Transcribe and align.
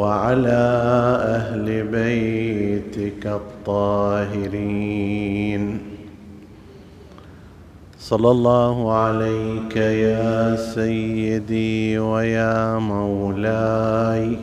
وعلى 0.00 0.64
أهل 1.36 1.66
بيتك 1.96 3.24
الطاهرين. 3.40 4.82
صلى 7.98 8.30
الله 8.30 8.92
عليك 8.92 9.76
يا 9.76 10.56
سيدي 10.56 11.98
ويا 11.98 12.78
مولاي. 12.78 14.38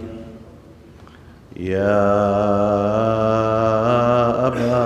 يا 1.58 2.06
أبا 4.48 4.78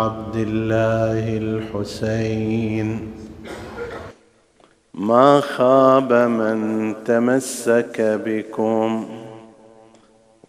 عبد 0.00 0.36
الله 0.36 1.36
الحسين. 1.44 2.88
ما 4.94 5.40
خاب 5.40 6.12
من 6.12 6.94
تمسك 7.04 8.20
بكم 8.26 9.21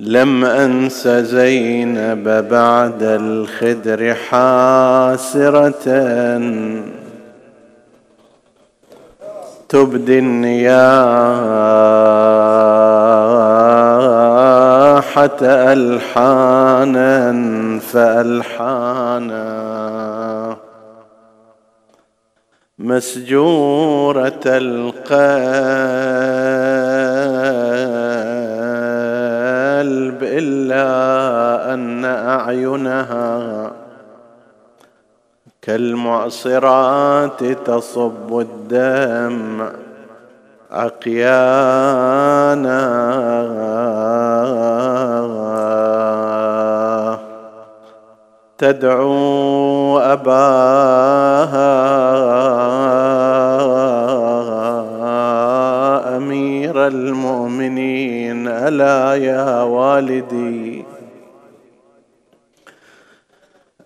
لم 0.00 0.44
أنس 0.44 1.08
زينب 1.08 2.48
بعد 2.50 3.02
الخدر 3.02 4.14
حاسرة. 4.14 5.84
تبدي 9.68 10.18
النياحة 10.18 10.80
ألحانا 15.42 17.32
فألحانا. 17.78 19.50
مسجورة 22.78 24.40
القلب 24.46 25.90
أعينها 32.50 33.72
كالمعصرات 35.62 37.44
تصب 37.44 38.40
الدم 38.40 39.68
عقيانا 40.70 41.20
تدعو 48.58 49.98
أباها 49.98 51.70
أمير 56.16 56.86
المؤمنين 56.86 58.48
ألا 58.48 59.14
يا 59.14 59.62
والدي؟ 59.62 60.69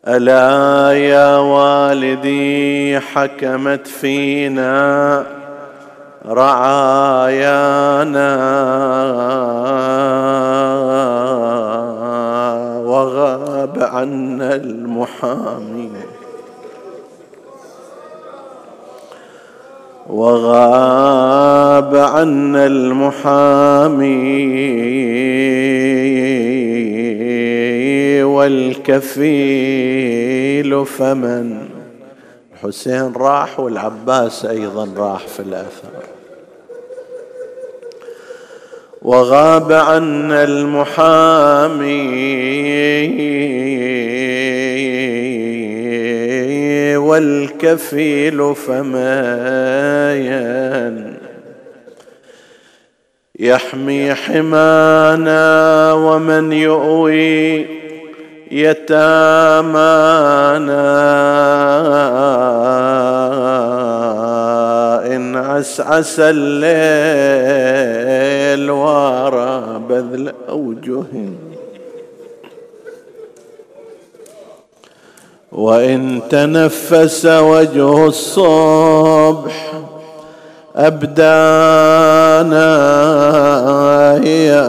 ألا 0.09 0.93
يا 0.93 1.37
والدي 1.37 3.01
حكمت 3.01 3.87
فينا 3.87 5.25
رعايانا. 6.27 7.65
وغاب 12.85 13.79
عنا 13.83 14.55
المحامي. 14.55 15.91
وغاب 20.07 21.97
عنا 21.97 22.67
المحامي. 22.67 24.15
والكفيل 28.35 29.97
فمن 30.87 31.69
حسين 32.63 33.13
راح 33.17 33.61
والعباس 33.61 34.45
أيضا 34.45 34.89
راح 34.97 35.27
في 35.27 35.41
الاثر 35.41 35.89
وغاب 39.03 39.73
عنا 39.73 40.45
المحامي 40.45 42.25
والكفيل 46.97 48.55
فماين 48.55 50.15
يحمي 53.39 54.15
حمانا 54.15 55.93
ومن 55.93 56.53
يؤوي 56.53 57.67
يتامانا 64.25 65.17
إن 65.17 65.37
عسعس 65.37 66.17
الليل 66.21 66.71
وارى 68.71 69.81
بذل 69.89 70.33
أوجه 70.49 71.05
وإن 75.53 76.21
تنفس 76.31 77.27
وجه 77.27 78.07
الصبح 78.07 79.73
أبدانا 80.77 82.71
يا 84.27 84.67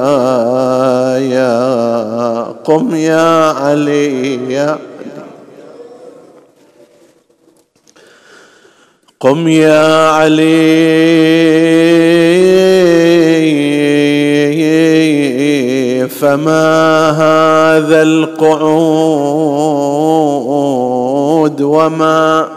يا 1.17 2.43
قم 2.63 2.95
يا 2.95 3.51
علي 3.51 4.53
يا 4.53 4.77
قم 9.19 9.47
يا 9.47 10.09
علي 10.09 10.55
فما 16.07 17.09
هذا 17.09 18.01
القعود 18.01 18.41
وما 21.61 22.47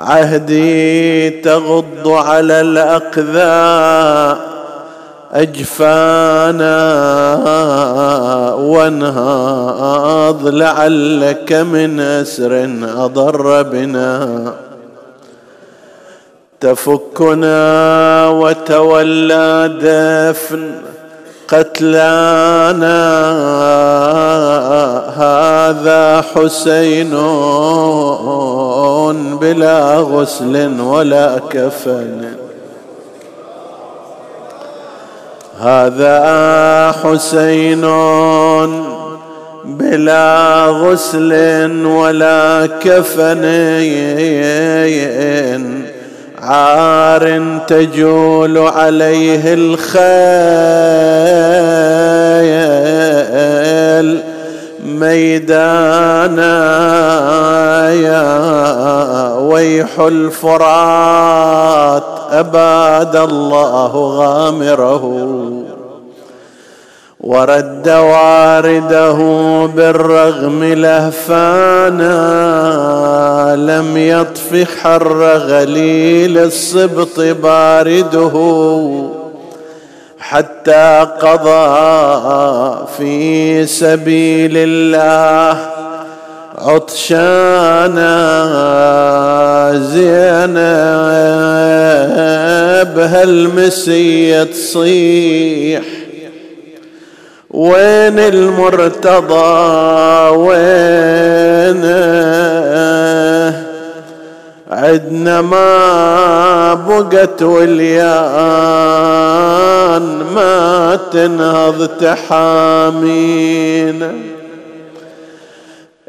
عهدي 0.00 1.30
تغض 1.30 2.08
على 2.08 2.60
الأقذى 2.60 4.40
أجفانا 5.32 6.76
وانهاض 8.54 10.46
لعلك 10.48 11.52
من 11.52 12.00
أسر 12.00 12.78
أضر 12.96 13.62
بنا. 13.62 14.54
تفكنا 16.60 18.28
وتولى 18.28 19.70
دفن 19.82 20.74
قتلانا 21.48 23.00
هذا 25.16 26.24
حسين 26.34 27.10
بلا 29.40 29.96
غسل 29.96 30.80
ولا 30.80 31.40
كفن. 31.50 32.24
هذا 35.60 36.94
حسين 37.02 37.84
بلا 39.64 40.66
غسل 40.66 41.32
ولا 41.86 42.68
كفن. 42.80 43.44
عار 46.48 47.58
تجول 47.66 48.58
عليه 48.58 49.54
الخيل. 49.54 50.04
ميدانا 54.84 56.54
يا 57.90 59.38
ويح 59.38 59.98
الفرات 59.98 62.04
أباد 62.30 63.16
الله 63.16 63.96
غامره. 63.96 65.24
ورد 67.24 67.88
واردة 67.88 69.12
بالرغم 69.66 70.64
لهفانا 70.64 72.04
لم 73.56 73.96
يطف 73.96 74.66
حر 74.82 75.22
غليل 75.36 76.38
الصبط 76.38 77.20
بارده. 77.20 78.32
حتى 80.18 81.06
قضى 81.20 82.86
في 82.98 83.66
سبيل 83.66 84.52
الله 84.56 85.58
عطشانا 86.58 88.14
زينب 89.74 90.54
هالمسية 92.98 94.42
تصيح. 94.42 96.03
وين 97.54 98.18
المرتضى؟ 98.18 99.36
وين؟ 100.36 101.84
عدنا 104.70 105.40
ما 105.40 106.74
بقت 106.74 107.42
وليان 107.42 108.04
ما 110.34 110.98
تنهض 111.12 111.88
تحامينا 112.00 113.44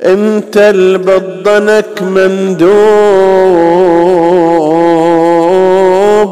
انت 0.06 0.57
اللي 0.57 0.98
بضنك 0.98 2.01
مندوب 2.01 2.75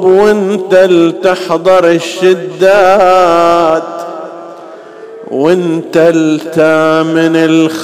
وانت 0.03 0.73
اللي 0.73 1.11
تحضر 1.11 1.87
الشدات. 1.87 3.83
وانت 5.33 5.97
التامن 5.97 7.35
الخايف 7.35 7.81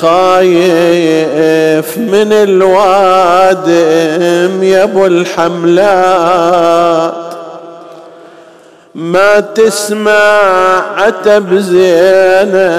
من 1.97 2.33
الوادم 2.33 3.73
يا 4.63 4.83
أبو 4.83 5.05
الحملات. 5.05 6.49
ما 8.95 9.39
تسمع 9.39 10.39
عتب 10.97 11.55
زينة 11.55 12.69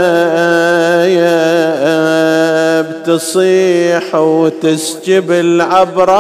بتصيح 2.81 4.15
وتسجب 4.15 5.31
العبرات. 5.31 6.11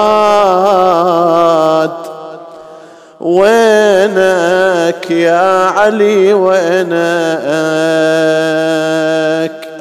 وينك 3.21 5.11
يا 5.11 5.65
علي 5.65 6.33
وينك؟ 6.33 6.91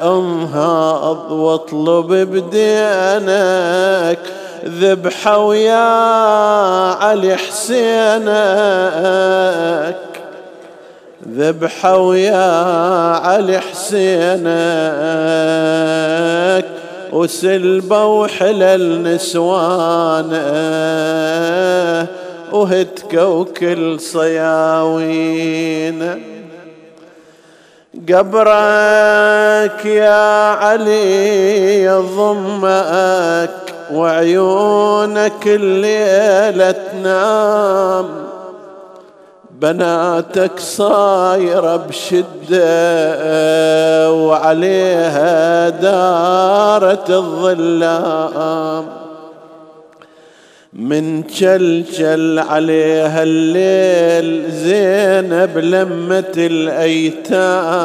أنهض 0.02 1.30
واطلب 1.30 2.12
بدينك 2.12 4.18
ذبحة 4.66 5.38
ويا 5.38 5.74
علي 6.94 7.36
حسينك. 7.36 8.30
ذبحة 11.36 11.98
ويا 11.98 12.64
علي 13.16 13.60
حسينك 13.60 14.50
وسلبة 17.12 18.06
وحلل 18.06 19.02
نسوانه. 19.02 20.40
وهتك 22.52 23.14
وكل 23.14 24.00
صياوين. 24.00 25.50
قبرك 28.08 29.84
يا 29.84 30.50
علي 30.54 31.82
يضمك 31.82 33.50
وعيونك 33.92 35.46
الليلة 35.46 36.70
تنام. 36.70 38.08
بناتك 39.50 40.60
صايرة 40.60 41.76
بشدة 41.76 42.62
وعليها 44.12 45.68
دارة 45.68 47.04
الظلام. 47.08 48.99
من 50.80 51.22
جل 51.22 52.38
عليها 52.38 53.22
الليل 53.22 54.50
زينب 54.50 55.58
لمة 55.58 56.32
الأيتام. 56.36 57.80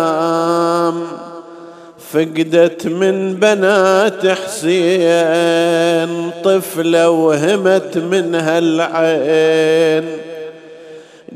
فقدت 2.11 2.87
من 2.87 3.35
بنات 3.35 4.27
حسين 4.27 6.31
طفلة 6.43 7.09
وهمت 7.09 7.97
منها 7.97 8.59
العين. 8.59 10.05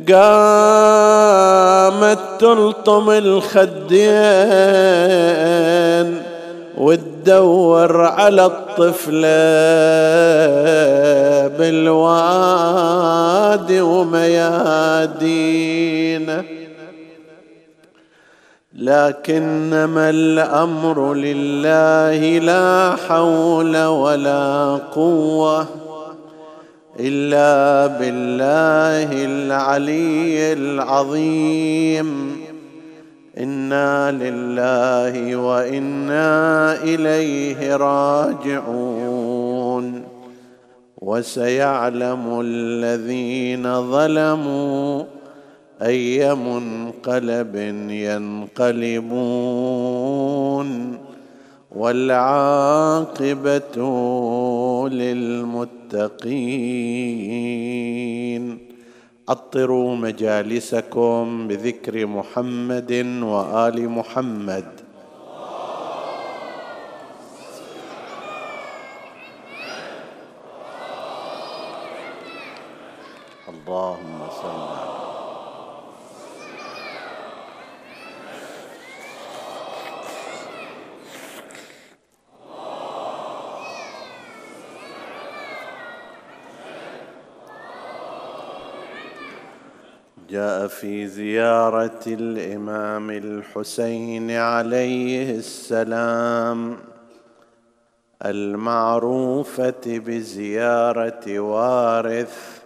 قامت 0.09 2.19
تلطم 2.39 3.09
الخدين 3.09 4.09
وتدور 6.79 8.01
على 8.01 8.45
الطفلة 8.45 9.19
بالوادي 11.57 13.81
وميادين. 13.81 15.49
لكنما 18.73 20.09
الأمر 20.09 21.13
لله 21.13 22.39
لا 22.39 22.95
حول 23.07 23.85
ولا 23.85 24.79
قوة 24.95 25.67
إلا 26.99 27.87
بالله 27.87 29.25
العلي 29.25 30.53
العظيم. 30.53 32.38
إنا 33.39 34.11
لله 34.11 35.35
وإنا 35.35 36.73
إليه 36.83 37.75
راجعون 37.75 38.99
وسيعلم 40.97 42.41
الذين 42.41 43.91
ظلموا 43.91 45.03
اي 45.81 46.35
منقلب 46.35 47.55
ينقلبون 47.89 49.09
والعاقبه 51.75 53.29
للمتقين 54.89 56.29
عطروا 59.29 59.95
مجالسكم 59.95 61.47
بذكر 61.47 62.05
محمد 62.05 62.91
وآل 63.23 63.89
محمد. 63.89 64.69
اللهم 73.49 74.18
جاء 90.29 90.67
في 90.67 91.07
زيارة 91.07 91.99
الإمام 92.07 93.09
الحسين 93.09 94.31
عليه 94.31 95.37
السلام 95.37 96.77
المعروفة 98.25 99.81
بزيارة 99.87 101.39
وارث 101.39 102.61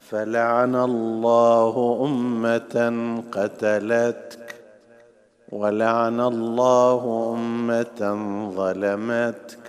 فلعن 0.00 0.74
الله 0.76 2.00
أمة 2.04 3.22
قتلتك 3.32 4.54
ولعن 5.52 6.20
الله 6.20 7.32
أمة 7.36 8.00
ظلمتك. 8.56 9.65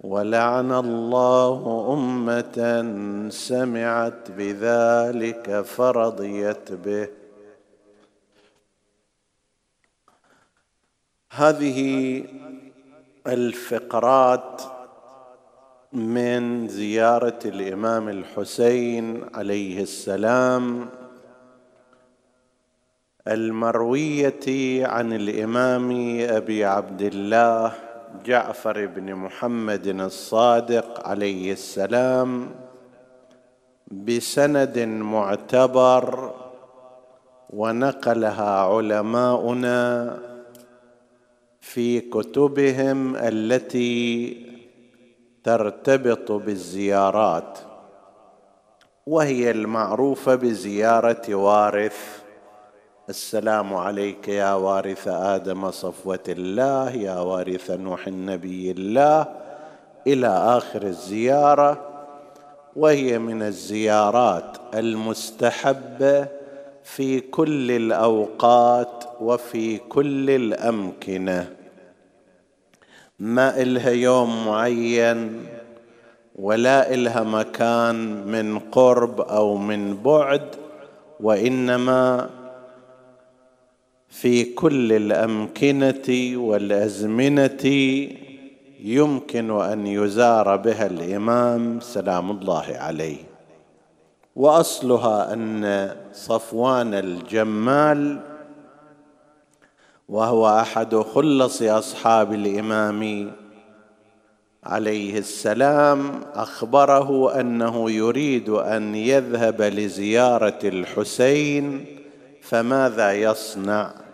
ولعن 0.00 0.72
الله 0.72 1.92
أمة 1.92 2.86
سمعت 3.30 4.30
بذلك 4.30 5.60
فرضيت 5.60 6.72
به. 6.72 7.08
هذه 11.32 12.24
الفقرات 13.26 14.62
من 15.92 16.68
زيارة 16.68 17.38
الإمام 17.44 18.08
الحسين 18.08 19.24
عليه 19.34 19.82
السلام 19.82 20.88
المروية 23.28 24.86
عن 24.86 25.12
الإمام 25.12 25.90
أبي 26.20 26.64
عبد 26.64 27.02
الله 27.02 27.85
جعفر 28.24 28.86
بن 28.86 29.14
محمد 29.14 29.86
الصادق 29.86 31.08
عليه 31.08 31.52
السلام 31.52 32.50
بسند 33.90 34.78
معتبر 34.78 36.34
ونقلها 37.50 38.60
علماؤنا 38.60 40.18
في 41.60 42.00
كتبهم 42.00 43.16
التي 43.16 44.36
ترتبط 45.44 46.32
بالزيارات 46.32 47.58
وهي 49.06 49.50
المعروفة 49.50 50.34
بزيارة 50.34 51.34
وارث 51.34 52.25
السلام 53.08 53.74
عليك 53.74 54.28
يا 54.28 54.54
وارث 54.54 55.08
آدم 55.08 55.70
صفوة 55.70 56.26
الله 56.28 56.90
يا 56.90 57.18
وارث 57.18 57.70
نوح 57.70 58.06
النبي 58.06 58.70
الله. 58.70 59.26
إلى 60.06 60.26
آخر 60.26 60.82
الزيارة 60.82 61.80
وهي 62.76 63.18
من 63.18 63.42
الزيارات 63.42 64.56
المستحبة 64.74 66.26
في 66.84 67.20
كل 67.20 67.70
الأوقات 67.70 69.04
وفي 69.20 69.78
كل 69.78 70.30
الأمكنة. 70.30 71.50
ما 73.18 73.62
إلها 73.62 73.90
يوم 73.90 74.46
معين 74.46 75.46
ولا 76.36 76.94
إلها 76.94 77.22
مكان 77.22 78.26
من 78.26 78.58
قرب 78.58 79.20
أو 79.20 79.56
من 79.56 79.96
بعد 79.96 80.54
وإنما 81.20 82.30
في 84.20 84.44
كل 84.44 84.92
الأمكنة 84.92 86.36
والأزمنة 86.36 87.64
يمكن 88.80 89.50
أن 89.60 89.86
يزار 89.86 90.56
بها 90.56 90.86
الإمام 90.86 91.80
سلام 91.80 92.30
الله 92.30 92.64
عليه. 92.68 93.16
وأصلها 94.36 95.32
أن 95.32 95.92
صفوان 96.12 96.94
الجمال 96.94 98.20
وهو 100.08 100.48
أحد 100.60 100.96
خلص 100.96 101.62
أصحاب 101.62 102.32
الإمام 102.32 103.32
عليه 104.64 105.18
السلام 105.18 106.20
أخبره 106.34 107.40
أنه 107.40 107.90
يريد 107.90 108.48
أن 108.48 108.94
يذهب 108.94 109.62
لزيارة 109.62 110.58
الحسين 110.64 111.84
فماذا 112.42 113.12
يصنع؟ 113.12 114.05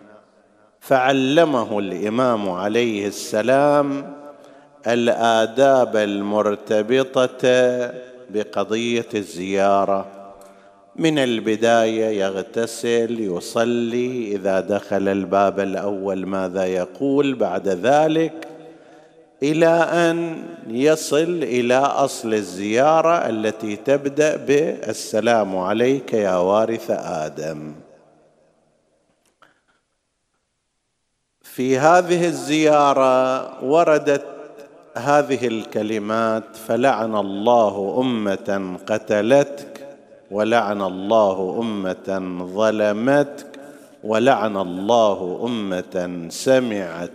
فعلمه 0.83 1.79
الإمام 1.79 2.49
عليه 2.49 3.07
السلام 3.07 4.13
الآداب 4.87 5.95
المرتبطة 5.95 7.91
بقضية 8.29 9.05
الزيارة. 9.15 10.05
من 10.95 11.19
البداية 11.19 12.23
يغتسل 12.23 13.19
يصلي 13.19 14.35
إذا 14.35 14.59
دخل 14.59 15.07
الباب 15.07 15.59
الأول 15.59 16.25
ماذا 16.25 16.65
يقول 16.65 17.35
بعد 17.35 17.67
ذلك؟ 17.67 18.47
إلى 19.43 19.87
أن 19.93 20.43
يصل 20.67 21.43
إلى 21.43 21.77
أصل 21.77 22.33
الزيارة 22.33 23.29
التي 23.29 23.75
تبدأ 23.75 24.35
بالسلام 24.35 25.57
عليك 25.57 26.13
يا 26.13 26.35
وارث 26.35 26.91
آدم. 26.91 27.82
في 31.55 31.77
هذه 31.77 32.25
الزيارة 32.25 33.63
وردت 33.63 34.25
هذه 34.97 35.47
الكلمات 35.47 36.55
فلعن 36.55 37.15
الله 37.15 37.97
أمة 38.01 38.77
قتلتك 38.87 39.87
ولعن 40.31 40.81
الله 40.81 41.57
أمة 41.59 42.37
ظلمتك 42.55 43.59
ولعن 44.03 44.57
الله 44.57 45.41
أمة 45.45 46.27
سمعت 46.29 47.11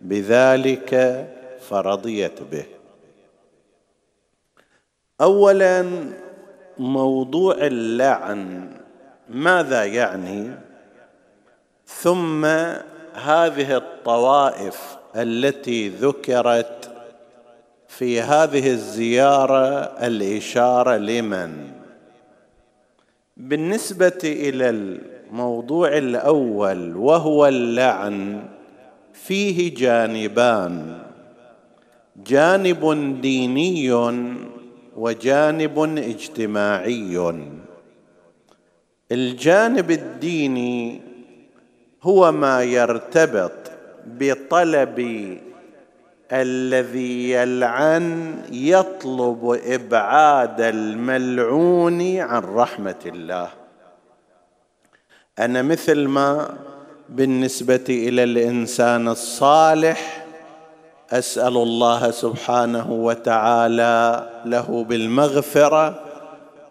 بذلك 0.00 1.26
فرضيت 1.68 2.42
به. 2.52 2.64
اولا 5.20 5.84
موضوع 6.78 7.54
اللعن 7.54 8.70
ماذا 9.28 9.84
يعني؟ 9.84 10.50
ثم 11.86 12.46
هذه 13.16 13.76
الطوائف 13.76 14.96
التي 15.16 15.88
ذكرت 15.88 16.90
في 17.88 18.20
هذه 18.20 18.70
الزيارة 18.70 19.68
الإشارة 20.06 20.96
لمن؟ 20.96 21.70
بالنسبة 23.36 24.20
إلى 24.24 24.70
الموضوع 24.70 25.96
الأول 25.96 26.96
وهو 26.96 27.46
اللعن 27.46 28.42
فيه 29.12 29.74
جانبان. 29.74 30.98
جانب 32.26 33.20
ديني 33.20 33.92
وجانب 34.96 35.98
اجتماعي. 35.98 37.34
الجانب 39.12 39.90
الديني 39.90 41.05
هو 42.06 42.32
ما 42.32 42.62
يرتبط 42.62 43.52
بطلب 44.06 44.98
الذي 46.32 47.30
يلعن 47.30 48.36
يطلب 48.52 49.60
إبعاد 49.66 50.60
الملعون 50.60 52.18
عن 52.18 52.42
رحمة 52.42 53.02
الله. 53.06 53.48
أنا 55.38 55.62
مثل 55.62 56.08
ما 56.08 56.54
بالنسبة 57.08 57.84
إلى 57.88 58.24
الإنسان 58.24 59.08
الصالح 59.08 60.26
أسأل 61.10 61.56
الله 61.56 62.10
سبحانه 62.10 62.92
وتعالى 62.92 64.30
له 64.44 64.84
بالمغفرة 64.84 66.05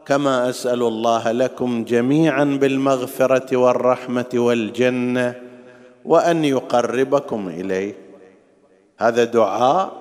كما 0.05 0.49
أسأل 0.49 0.81
الله 0.81 1.31
لكم 1.31 1.83
جميعا 1.83 2.43
بالمغفرة 2.43 3.57
والرحمة 3.57 4.29
والجنة 4.33 5.35
وأن 6.05 6.45
يقربكم 6.45 7.49
إليه. 7.49 7.95
هذا 8.97 9.23
دعاء 9.23 9.91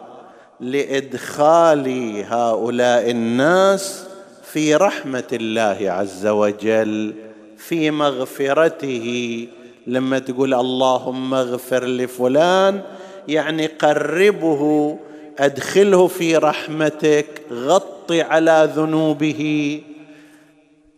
لإدخال 0.61 1.89
هؤلاء 2.29 3.11
الناس 3.11 4.07
في 4.43 4.75
رحمة 4.75 5.29
الله 5.33 5.91
عز 5.91 6.27
وجل 6.27 7.15
في 7.57 7.91
مغفرته. 7.91 9.49
لما 9.87 10.19
تقول 10.19 10.55
اللهم 10.55 11.35
اغفر 11.35 11.85
لفلان 11.85 12.81
يعني 13.29 13.67
قربه 13.67 14.97
أدخله 15.39 16.07
في 16.07 16.37
رحمتك 16.37 17.27
غط 17.53 18.13
على 18.13 18.73
ذنوبه. 18.77 19.81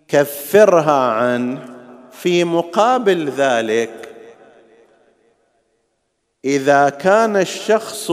كفرها 0.09 1.11
عنه 1.13 1.59
في 2.13 2.45
مقابل 2.45 3.29
ذلك. 3.29 3.91
إذا 6.45 6.89
كان 6.89 7.37
الشخص 7.37 8.11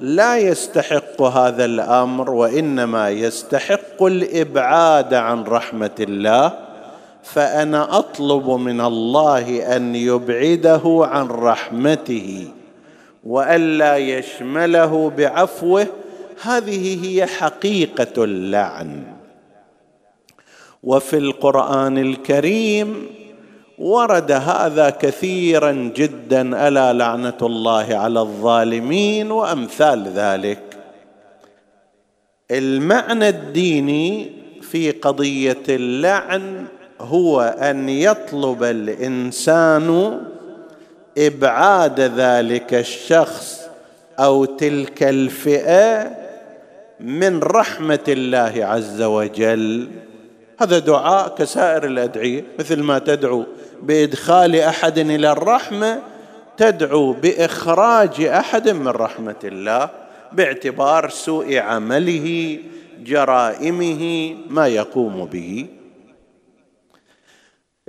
لا 0.00 0.38
يستحق 0.38 1.22
هذا 1.22 1.64
الأمر 1.64 2.30
وإنما 2.30 3.10
يستحق 3.10 4.02
الإبعاد 4.02 5.14
عن 5.14 5.42
رحمة 5.42 5.96
الله 6.00 6.52
فأنا 7.22 7.98
أطلب 7.98 8.50
من 8.50 8.80
الله 8.80 9.76
أن 9.76 9.94
يبعده 9.94 10.82
عن 11.10 11.26
رحمته 11.26 12.48
وألا 13.24 13.96
يشمله 13.96 15.12
بعفوه. 15.16 15.86
هذه 16.42 17.06
هي 17.06 17.26
حقيقة 17.26 18.24
اللعن. 18.24 19.17
وفي 20.82 21.16
القرآن 21.18 21.98
الكريم 21.98 23.06
ورد 23.78 24.32
هذا 24.32 24.90
كثيرا 24.90 25.72
جدا 25.72 26.68
ألا 26.68 26.92
لعنة 26.92 27.38
الله 27.42 27.96
على 27.96 28.20
الظالمين 28.20 29.30
وأمثال 29.30 30.08
ذلك. 30.08 30.62
المعنى 32.50 33.28
الديني 33.28 34.30
في 34.62 34.90
قضية 34.90 35.62
اللعن 35.68 36.66
هو 37.00 37.40
أن 37.40 37.88
يطلب 37.88 38.62
الإنسان 38.62 40.20
إبعاد 41.18 42.00
ذلك 42.00 42.74
الشخص 42.74 43.60
أو 44.18 44.44
تلك 44.44 45.02
الفئة 45.02 46.10
من 47.00 47.38
رحمة 47.38 48.04
الله 48.08 48.64
عز 48.64 49.02
وجل. 49.02 49.88
هذا 50.60 50.78
دعاء 50.78 51.34
كسائر 51.38 51.84
الأدعية 51.84 52.44
مثل 52.58 52.82
ما 52.82 52.98
تدعو 52.98 53.46
بإدخال 53.82 54.56
أحد 54.56 54.98
إلى 54.98 55.32
الرحمة 55.32 56.02
تدعو 56.56 57.12
بإخراج 57.12 58.22
أحد 58.22 58.68
من 58.68 58.88
رحمة 58.88 59.36
الله 59.44 59.90
باعتبار 60.32 61.08
سوء 61.08 61.58
عمله 61.58 62.58
جرائمه 63.00 64.34
ما 64.48 64.66
يقوم 64.66 65.24
به. 65.24 65.66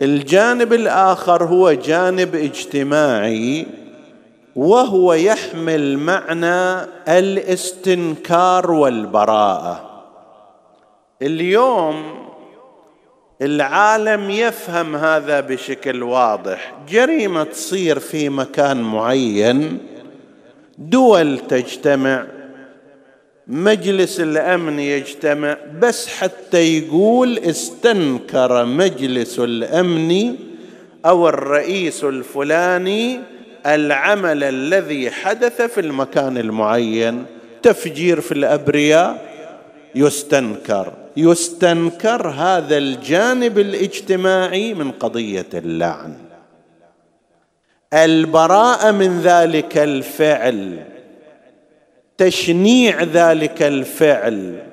الجانب 0.02 0.74
الآخر 0.74 1.44
هو 1.44 1.72
جانب 1.72 2.36
اجتماعي 2.36 3.68
وهو 4.56 5.14
يحمل 5.14 5.98
معنى 5.98 6.88
الاستنكار 7.08 8.72
والبراءة. 8.72 10.06
اليوم 11.22 12.19
العالم 13.42 14.30
يفهم 14.30 14.96
هذا 14.96 15.40
بشكل 15.40 16.04
واضح. 16.04 16.74
جريمة 16.90 17.44
تصير 17.44 18.00
في 18.00 18.30
مكان 18.30 18.82
معين 18.82 19.78
دول 20.78 21.40
تجتمع 21.40 22.26
مجلس 23.48 24.20
الأمن 24.20 24.80
يجتمع 24.80 25.58
بس 25.80 26.08
حتى 26.08 26.78
يقول 26.78 27.40
استنكر 27.40 28.66
مجلس 28.66 29.40
الأمن 29.40 30.36
أو 31.06 31.30
الرئيس 31.30 32.04
الفلاني 32.04 33.20
العمل 33.66 34.44
الذي 34.44 35.12
حدث 35.12 35.62
في 35.62 35.82
المكان 35.82 36.38
المعين. 36.38 37.26
تفجير 37.64 38.22
في 38.22 38.32
الأبرياء 38.32 39.30
يستنكر. 39.96 40.94
يستنكر 41.20 42.28
هذا 42.28 42.78
الجانب 42.78 43.60
الاجتماعي 43.60 44.74
من 44.74 44.92
قضية 44.92 45.50
اللعن. 45.54 46.18
البراءة 47.94 48.92
من 48.92 49.22
ذلك 49.22 49.78
الفعل 49.78 50.80
تشنيع 52.18 53.04
ذلك 53.04 53.64
الفعل 53.64 54.64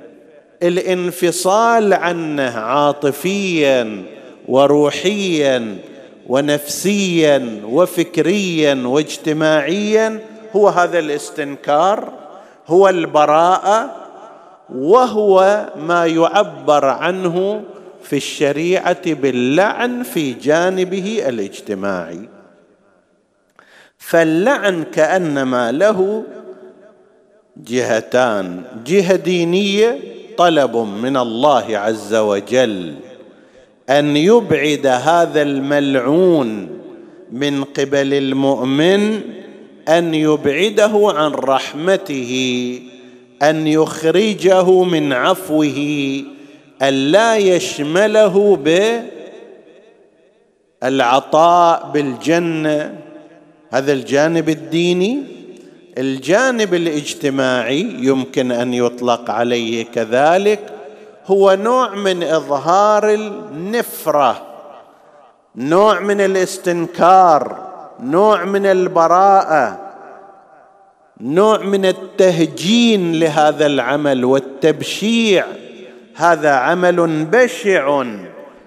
الانفصال 0.63 1.95
عنه 1.95 2.59
عاطفيا 2.59 4.03
وروحيا 4.49 5.77
ونفسيا 6.27 7.61
وفكريا 7.65 8.75
واجتماعيا 8.87 10.21
هو 10.57 10.69
هذا 10.69 10.99
الاستنكار 10.99 12.13
هو 12.67 12.89
البراءة 12.89 14.06
وهو 14.75 15.67
ما 15.77 16.07
يعبر 16.07 16.85
عنه 16.85 17.63
في 18.03 18.17
الشريعة 18.17 19.15
باللعن 19.15 20.03
في 20.03 20.33
جانبه 20.33 21.23
الاجتماعي. 21.29 22.29
فاللعن 23.99 24.85
كأنما 24.85 25.73
له 25.73 26.25
جهتان 27.57 28.63
جهة 28.87 29.17
دينية 29.17 29.99
طلب 30.39 30.77
من 30.77 31.17
الله 31.17 31.79
عز 31.79 32.15
وجل 32.15 32.95
أن 33.91 34.17
يبعد 34.17 34.87
هذا 34.87 35.43
الملعون 35.43 36.69
من 37.33 37.65
قبل 37.65 38.15
المؤمن 38.15 39.21
أن 39.89 40.15
يبعده 40.15 41.13
عن 41.15 41.31
رحمته 41.31 42.81
أن 43.43 43.67
يخرجه 43.67 44.83
من 44.83 45.13
عفوه 45.13 46.23
الا 46.83 47.37
يشمله 47.37 48.59
بالعطاء 50.83 51.91
بالجنة. 51.95 52.99
هذا 53.71 53.93
الجانب 53.93 54.49
الديني. 54.49 55.23
الجانب 55.99 56.75
الاجتماعي 56.75 57.97
يمكن 57.99 58.53
أن 58.53 58.75
يطلق 58.75 59.31
عليه 59.31 59.85
كذلك. 59.85 60.61
هو 61.27 61.55
نوع 61.55 61.95
من 61.95 62.23
إظهار 62.23 63.15
النفرة 63.15 64.47
نوع 65.57 66.01
من 66.01 66.21
الاستنكار 66.21 67.67
نوع 68.01 68.45
من 68.45 68.67
البراءة. 68.67 69.86
نوع 71.21 71.59
من 71.59 71.87
التهجين 71.87 73.21
لهذا 73.21 73.67
العمل 73.67 74.25
والتبشيع. 74.25 75.45
هذا 76.15 76.51
عمل 76.51 77.25
بشع 77.25 78.05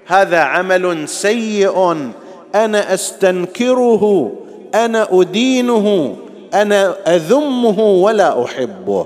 هذا 0.08 0.40
عمل 0.40 1.10
سيء. 1.10 2.12
أنا 2.56 2.94
أستنكره 2.94 4.34
أنا 4.76 5.08
أدينه 5.12 6.18
أنا 6.54 6.96
أذمه 7.16 7.80
ولا 7.80 8.44
أحبه. 8.44 9.06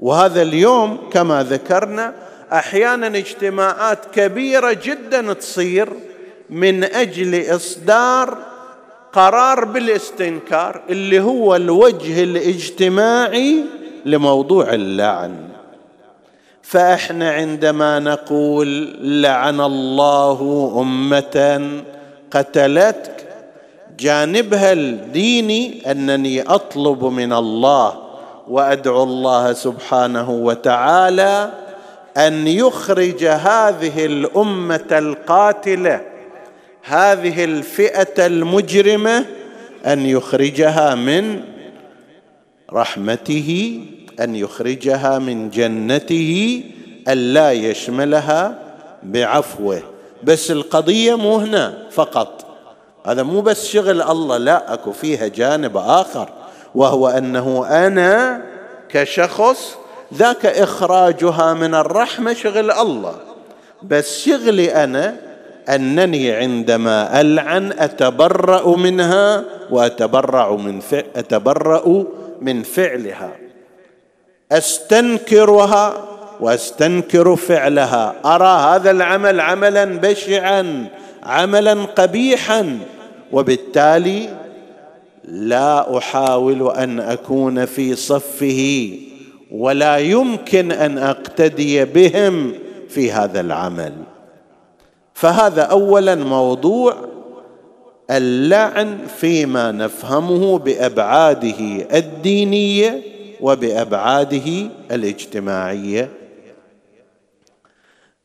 وهذا 0.00 0.42
اليوم 0.42 0.98
كما 1.12 1.42
ذكرنا 1.42 2.14
أحيانا 2.52 3.06
اجتماعات 3.06 3.98
كبيرة 4.14 4.76
جدا 4.84 5.32
تصير 5.32 5.88
من 6.50 6.84
أجل 6.84 7.54
إصدار 7.54 8.38
قرار 9.12 9.64
بالاستنكار 9.64 10.82
اللي 10.90 11.20
هو 11.20 11.56
الوجه 11.56 12.22
الاجتماعي 12.22 13.64
لموضوع 14.04 14.74
اللعن. 14.74 15.34
فاحنا 16.62 17.30
عندما 17.30 17.98
نقول 17.98 18.96
لعن 19.22 19.60
الله 19.60 20.72
أمة 20.80 21.62
قتلتك 22.30 23.26
جانبها 23.98 24.72
الديني 24.72 25.90
أنني 25.90 26.42
أطلب 26.42 27.04
من 27.04 27.32
الله 27.32 27.94
وأدعو 28.48 29.02
الله 29.02 29.52
سبحانه 29.52 30.30
وتعالى 30.30 31.50
أن 32.16 32.46
يخرج 32.46 33.24
هذه 33.24 34.06
الأمة 34.06 34.88
القاتلة 34.92 36.00
هذه 36.90 37.44
الفئة 37.44 38.26
المجرمة 38.26 39.24
أن 39.86 40.06
يخرجها 40.06 40.94
من 40.94 41.42
رحمته 42.72 43.80
أن 44.20 44.36
يخرجها 44.36 45.18
من 45.18 45.50
جنته 45.50 46.64
الا 47.08 47.52
يشملها 47.52 48.58
بعفوه. 49.02 49.82
بس 50.22 50.50
القضية 50.50 51.14
مو 51.14 51.36
هنا 51.36 51.86
فقط. 51.90 52.44
هذا 53.06 53.22
مو 53.22 53.40
بس 53.40 53.66
شغل 53.66 54.02
الله 54.02 54.36
لا 54.36 54.74
أكو 54.74 54.92
فيها 54.92 55.28
جانب 55.28 55.76
آخر 55.76 56.28
وهو 56.74 57.08
أنه 57.08 57.66
أنا 57.68 58.42
كشخص 58.88 59.74
ذاك 60.14 60.46
إخراجها 60.46 61.54
من 61.54 61.74
الرحمة 61.74 62.32
شغل 62.32 62.70
الله. 62.70 63.16
بس 63.82 64.18
شغلي 64.18 64.84
أنا 64.84 65.29
أنني 65.74 66.32
عندما 66.32 67.20
ألعن 67.20 67.72
أتبرأ 67.78 68.76
منها 68.76 69.44
واتبرع 69.70 70.56
من 70.56 70.80
أتبرأ 71.16 72.04
من 72.40 72.62
فعلها. 72.62 73.32
أستنكرها 74.52 76.04
وأستنكر 76.40 77.36
فعلها. 77.36 78.14
أرى 78.24 78.76
هذا 78.76 78.90
العمل 78.90 79.40
عملا 79.40 79.84
بشعا 79.84 80.86
عملا 81.22 81.74
قبيحا 81.84 82.78
وبالتالي 83.32 84.28
لا 85.24 85.98
أحاول 85.98 86.70
أن 86.70 87.00
أكون 87.00 87.64
في 87.64 87.96
صفه 87.96 88.90
ولا 89.50 89.96
يمكن 89.96 90.72
أن 90.72 90.98
أقتدي 90.98 91.84
بهم 91.84 92.54
في 92.88 93.12
هذا 93.12 93.40
العمل. 93.40 93.92
فهذا 95.20 95.62
اولا 95.62 96.14
موضوع 96.14 96.94
اللعن 98.10 98.98
فيما 99.06 99.72
نفهمه 99.72 100.58
بأبعاده 100.58 101.86
الدينية 101.98 103.02
وبأبعاده 103.40 104.70
الاجتماعية. 104.90 106.10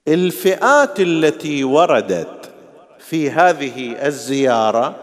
الفئات 0.08 1.00
التي 1.00 1.64
وردت 1.64 2.50
في 3.00 3.32
هذه 3.32 4.08
الزيارة 4.08 4.96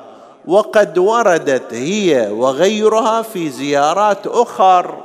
وقد 0.46 0.98
وردت 0.98 1.74
هي 1.74 2.28
وغيرها 2.30 3.22
في 3.22 3.50
زيارات 3.50 4.26
أخر 4.26 5.04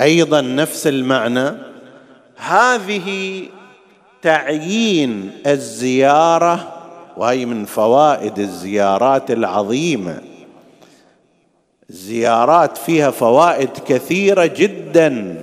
أيضا 0.00 0.40
نفس 0.40 0.86
المعنى 0.86 1.52
هذه 2.36 3.48
تعيين 4.26 5.30
الزيارة 5.46 6.72
وهي 7.16 7.46
من 7.46 7.64
فوائد 7.64 8.38
الزيارات 8.38 9.30
العظيمة. 9.30 10.18
الزيارات 11.90 12.76
فيها 12.76 13.10
فوائد 13.10 13.68
كثيرة 13.88 14.46
جدا. 14.46 15.36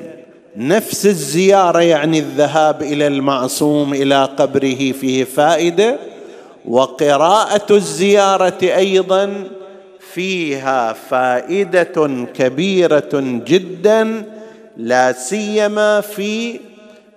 نفس 0.55 1.05
الزيارة 1.05 1.79
يعني 1.79 2.19
الذهاب 2.19 2.81
إلى 2.81 3.07
المعصوم 3.07 3.93
إلى 3.93 4.25
قبره 4.25 4.91
فيه 4.91 5.23
فائدة. 5.23 5.97
وقراءة 6.65 7.75
الزيارة 7.75 8.59
أيضا 8.63 9.43
فيها 10.13 10.93
فائدة 10.93 12.25
كبيرة 12.33 13.09
جدا 13.45 14.25
لا 14.77 15.11
سيما 15.11 16.01
في 16.01 16.59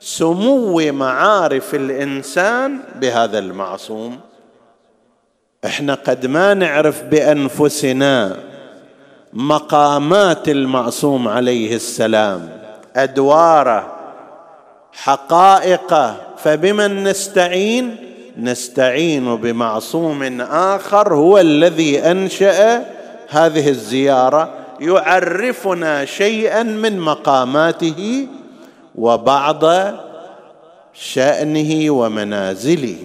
سمو 0.01 0.93
معارف 0.93 1.75
الإنسان 1.75 2.79
بهذا 3.01 3.39
المعصوم. 3.39 4.21
إحنا 5.65 5.95
قد 5.95 6.27
ما 6.27 6.55
نعرف 6.55 7.03
بأنفسنا 7.03 8.37
مقامات 9.33 10.49
المعصوم 10.49 11.29
عليه 11.29 11.77
السلام 11.77 12.49
أدواره 12.97 13.93
حقائقه 14.93 16.17
فبمن 16.37 17.05
نستعين؟ 17.05 17.97
نستعين 18.39 19.37
بمعصوم 19.37 20.41
آخر 20.41 21.15
هو 21.15 21.39
الذي 21.39 21.99
أنشأ 21.99 22.85
هذه 23.29 23.69
الزيارة 23.69 24.55
يعرفنا 24.81 26.05
شيئا 26.05 26.63
من 26.63 27.01
مقاماته 27.01 28.27
وبعض 28.99 29.65
شأنه 30.93 31.91
ومنازله. 31.91 32.97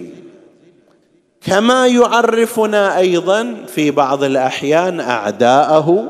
كما 1.45 1.87
يعرفنا 1.87 2.97
أيضا 2.97 3.55
في 3.67 3.91
بعض 3.91 4.23
الأحيان 4.23 4.99
أعداءه 4.99 6.03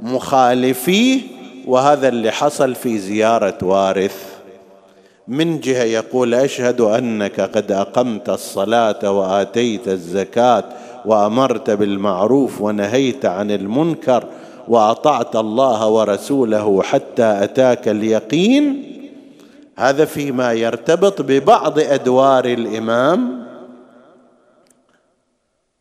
مخالفيه 0.00 1.20
وهذا 1.66 2.08
اللي 2.08 2.30
حصل 2.30 2.74
في 2.74 2.98
زيارة 2.98 3.58
وارث. 3.62 4.24
من 5.28 5.60
جهة 5.60 5.82
يقول 5.82 6.34
أشهد 6.34 6.80
أنك 6.80 7.40
قد 7.40 7.72
أقمت 7.72 8.28
الصلاة 8.28 9.10
وآتيت 9.10 9.88
الزكاة 9.88 10.64
وأمرت 11.04 11.70
بالمعروف 11.70 12.60
ونهيت 12.60 13.24
عن 13.26 13.50
المنكر 13.50 14.24
وأطعت 14.70 15.36
الله 15.36 15.88
ورسوله 15.88 16.82
حتى 16.82 17.44
أتاك 17.44 17.88
اليقين. 17.88 18.86
هذا 19.78 20.04
فيما 20.04 20.52
يرتبط 20.52 21.22
ببعض 21.22 21.78
أدوار 21.78 22.44
الإمام. 22.44 23.46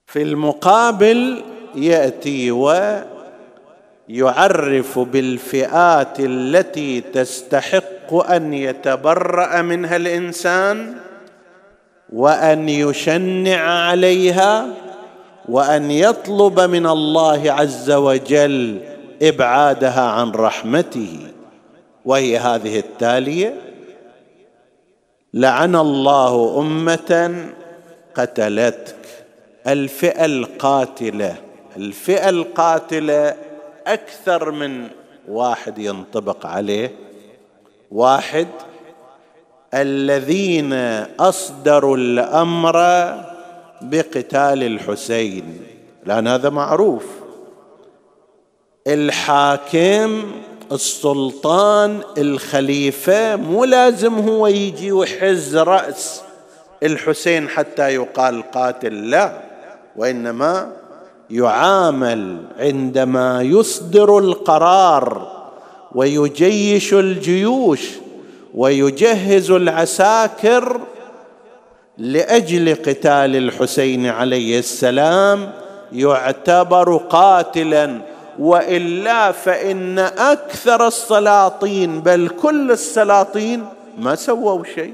في 0.07 0.21
المقابل 0.21 1.43
يأتي 1.75 2.51
ويعرف 4.09 4.99
بالفئات 4.99 6.19
التي 6.19 7.01
تستحق 7.01 8.13
أن 8.31 8.53
يتبرأ 8.53 9.61
منها 9.61 9.95
الإنسان 9.95 10.95
وأن 12.13 12.69
يشنع 12.69 13.61
عليها. 13.87 14.67
وأن 15.49 15.91
يطلب 15.91 16.59
من 16.59 16.85
الله 16.87 17.51
عز 17.51 17.91
وجل 17.91 18.79
إبعادها 19.21 20.01
عن 20.01 20.31
رحمته. 20.31 21.17
وهي 22.05 22.37
هذه 22.37 22.79
التالية 22.79 23.61
لعن 25.33 25.75
الله 25.75 26.59
أمة 26.59 27.45
قتلتك 28.15 28.95
الفئة 29.67 30.25
القاتلة. 30.25 31.35
الفئة 31.77 32.29
القاتلة 32.29 33.35
أكثر 33.87 34.51
من 34.51 34.87
واحد 35.27 35.77
ينطبق 35.77 36.45
عليه. 36.45 36.91
واحد 37.91 38.47
الذين 39.73 40.73
أصدروا 41.19 41.97
الأمر 41.97 42.79
بقتال 43.81 44.63
الحسين 44.63 45.61
لأن 46.05 46.27
هذا 46.27 46.49
معروف. 46.49 47.05
الحاكم 48.87 50.23
السلطان 50.71 51.99
الخليفة 52.17 53.35
مو 53.35 53.65
لازم 53.65 54.13
هو 54.13 54.47
يجي 54.47 54.91
ويحز 54.91 55.57
رأس 55.57 56.21
الحسين 56.83 57.49
حتى 57.49 57.89
يقال 57.89 58.51
قاتل 58.51 59.09
لا. 59.09 59.41
وإنما 59.95 60.71
يعامل 61.29 62.37
عندما 62.59 63.41
يصدر 63.41 64.17
القرار 64.17 65.39
ويجيش 65.95 66.93
الجيوش 66.93 67.89
ويجهز 68.53 69.51
العساكر 69.51 70.79
لأجل 71.99 72.75
قتال 72.75 73.35
الحسين 73.35 74.05
عليه 74.05 74.59
السلام 74.59 75.51
يعتبر 75.91 76.97
قاتلا. 76.97 78.01
وإلا 78.39 79.31
فإن 79.31 79.99
أكثر 79.99 80.87
السلاطين 80.87 82.01
بل 82.01 82.29
كل 82.41 82.71
السلاطين 82.71 83.65
ما 83.97 84.15
سووا 84.15 84.63
شيء. 84.75 84.93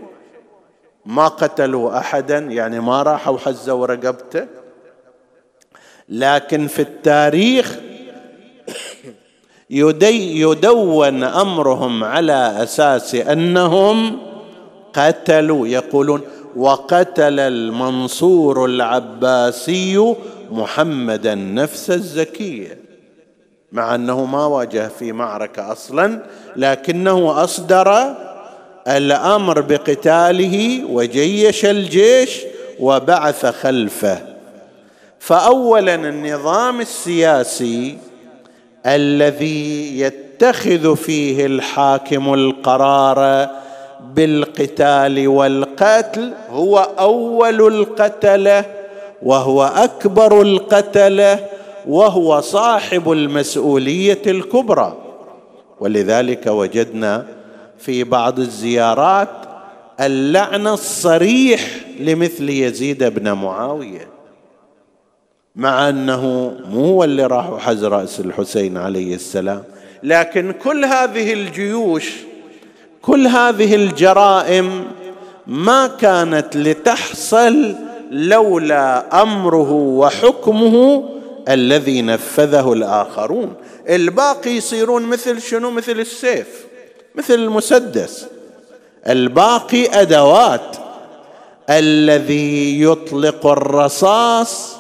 ما 1.06 1.28
قتلوا 1.28 1.98
احدا 1.98 2.38
يعني 2.38 2.80
ما 2.80 3.04
راحوا 3.04 3.38
حزوا 3.38 3.86
رقبته 3.86 4.46
لكن 6.10 6.68
في 6.68 6.82
التاريخ 6.82 7.76
يدون 9.70 11.24
أمرهم 11.24 12.04
على 12.04 12.56
أساس 12.64 13.16
أنهم 13.16 14.20
قتلوا. 14.94 15.68
يقولون 15.68 16.22
وقتل 16.56 17.40
المنصور 17.40 18.66
العباسي 18.66 20.16
محمدا 20.52 21.36
نفس 21.36 21.92
الزكيه 21.92 22.80
مع 23.72 23.96
أنه 23.96 24.26
ما 24.26 24.46
واجه 24.46 24.88
في 25.00 25.12
معركة 25.12 25.72
أصلا 25.72 26.20
لكنه 26.56 27.44
أصدر 27.44 28.16
الأمر 28.88 29.62
بقتاله 29.62 30.86
وجيش 30.90 31.66
الجيش 31.66 32.42
وبعث 32.80 33.46
خلفه. 33.46 34.18
فاولا 35.20 35.96
النظام 35.96 36.82
السياسي 36.82 37.98
الذي 38.86 40.00
يتخذ 40.00 40.96
فيه 40.96 41.46
الحاكم 41.46 42.34
القرار 42.34 43.50
بالقتال 44.16 45.28
والقتل 45.82 46.34
هو 46.50 46.78
أول 47.00 47.68
القتلة 47.68 48.66
وهو 49.24 49.64
أكبر 49.64 50.42
القتلة 50.42 51.40
وهو 51.88 52.42
صاحب 52.42 53.12
المسؤولية 53.12 54.22
الكبرى. 54.28 54.98
ولذلك 55.80 56.48
وجدنا 56.48 57.26
في 57.78 58.04
بعض 58.04 58.40
الزيارات 58.40 59.30
اللعن 60.00 60.68
الصريح 60.68 61.62
لمثل 62.00 62.50
يزيد 62.50 63.04
بن 63.04 63.32
معاوية 63.32 64.08
مع 65.56 65.90
أنه 65.90 66.54
مو 66.70 66.86
هو 66.86 67.04
اللي 67.04 67.26
راح 67.26 67.50
وحز 67.50 67.86
رأس 67.86 68.20
الحسين 68.20 68.78
عليه 68.78 69.16
السلام. 69.16 69.64
لكن 70.04 70.52
كل 70.64 70.86
هذه 70.86 71.34
الجيوش 71.34 72.14
كل 73.02 73.28
هذه 73.28 73.76
الجرائم 73.76 74.86
ما 75.48 75.88
كانت 75.88 76.58
لتحصل 76.58 77.76
لولا 78.12 79.22
أمره 79.22 79.72
وحكمه 79.72 81.04
الذي 81.50 82.02
نفذه 82.02 82.74
الآخرون. 82.74 83.54
الباقي 83.90 84.50
يصيرون 84.50 85.04
مثل 85.04 85.42
شنو؟ 85.42 85.72
مثل 85.72 86.00
السيف 86.00 86.48
مثل 87.16 87.34
المسدس. 87.34 88.28
الباقي 89.08 90.02
أدوات. 90.02 90.78
الذي 91.70 92.82
يطلق 92.82 93.46
الرصاص 93.46 94.76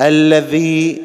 الذي 0.00 1.02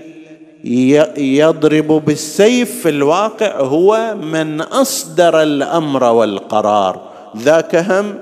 يضرب 1.17 1.87
بالسيف 1.87 2.81
في 2.81 2.89
الواقع 2.89 3.59
هو 3.59 4.15
من 4.21 4.61
أصدر 4.61 5.41
الأمر 5.41 6.03
والقرار. 6.03 7.01
ذاك 7.37 7.75
هم 7.75 8.15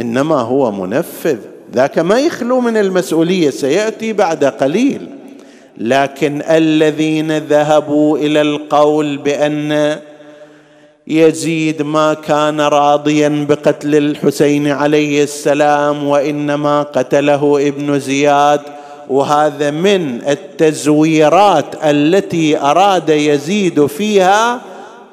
إنما 0.00 0.40
هو 0.40 0.72
منفذ. 0.72 1.38
ذاك 1.74 1.98
ما 1.98 2.20
يخلو 2.20 2.60
من 2.60 2.76
المسؤولية 2.76 3.50
سيأتي 3.50 4.12
بعد 4.12 4.44
قليل. 4.44 5.08
لكن 5.78 6.42
الذين 6.50 7.38
ذهبوا 7.38 8.18
إلى 8.18 8.40
القول 8.40 9.16
بأن 9.16 9.98
يزيد 11.06 11.82
ما 11.82 12.14
كان 12.14 12.60
راضيا 12.60 13.46
بقتل 13.48 13.94
الحسين 13.94 14.68
عليه 14.68 15.22
السلام 15.22 16.06
وإنما 16.06 16.82
قتله 16.82 17.68
ابن 17.68 17.98
زياد 17.98 18.60
وهذا 19.10 19.70
من 19.70 20.20
التزويرات 20.28 21.64
التي 21.84 22.58
أراد 22.58 23.08
يزيد 23.08 23.86
فيها 23.86 24.60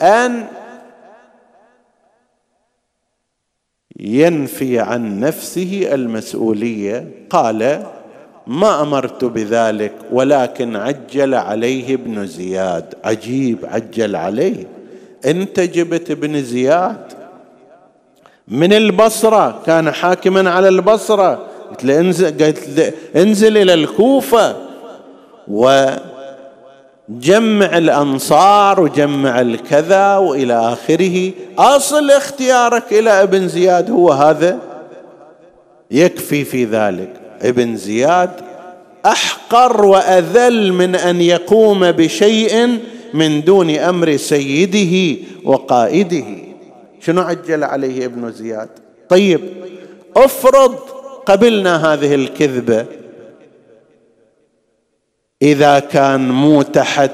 أن 0.01 0.45
ينفي 4.01 4.79
عن 4.79 5.19
نفسه 5.19 5.89
المسؤولية. 5.91 7.07
قال 7.29 7.83
ما 8.47 8.81
أمرت 8.81 9.25
بذلك 9.25 9.93
ولكن 10.11 10.75
عجل 10.75 11.35
عليه 11.35 11.93
ابن 11.93 12.25
زياد. 12.25 12.93
عجيب 13.03 13.57
عجل 13.63 14.15
عليه. 14.15 14.67
أنت 15.25 15.59
جبت 15.59 16.11
ابن 16.11 16.43
زياد؟ 16.43 17.05
من 18.47 18.73
البصرة. 18.73 19.61
كان 19.65 19.91
حاكما 19.91 20.49
على 20.49 20.67
البصرة. 20.67 21.47
قلت 21.69 21.85
له 21.85 21.99
انزل, 21.99 22.45
قلت 22.45 22.69
له 22.77 22.91
انزل 23.15 23.57
إلى 23.57 23.73
الكوفة. 23.73 24.55
وجمع 27.11 27.77
الأنصار 27.77 28.81
وجمع 28.81 29.41
الكذا 29.41 30.17
وإلى 30.17 30.53
آخره. 30.53 31.31
أصل 31.57 32.11
اختيارك 32.11 32.83
إلى 32.91 33.23
ابن 33.23 33.47
زياد 33.47 33.91
هو 33.91 34.11
هذا. 34.11 34.59
يكفي 35.91 36.43
في 36.43 36.65
ذلك. 36.65 37.13
ابن 37.41 37.75
زياد 37.75 38.29
أحقر 39.05 39.85
وأذل 39.85 40.73
من 40.73 40.95
أن 40.95 41.21
يقوم 41.21 41.91
بشيء 41.91 42.79
من 43.13 43.43
دون 43.43 43.69
أمر 43.69 44.17
سيده 44.17 45.21
وقائده. 45.43 46.25
شنو 47.01 47.21
عجل 47.21 47.63
عليه 47.63 48.05
ابن 48.05 48.31
زياد؟ 48.31 48.69
طيب 49.09 49.41
افرض 50.15 50.75
قبلنا 51.25 51.93
هذه 51.93 52.15
الكذبة. 52.15 52.85
إذا 55.41 55.79
كان 55.79 56.29
مو 56.29 56.61
تحت 56.61 57.11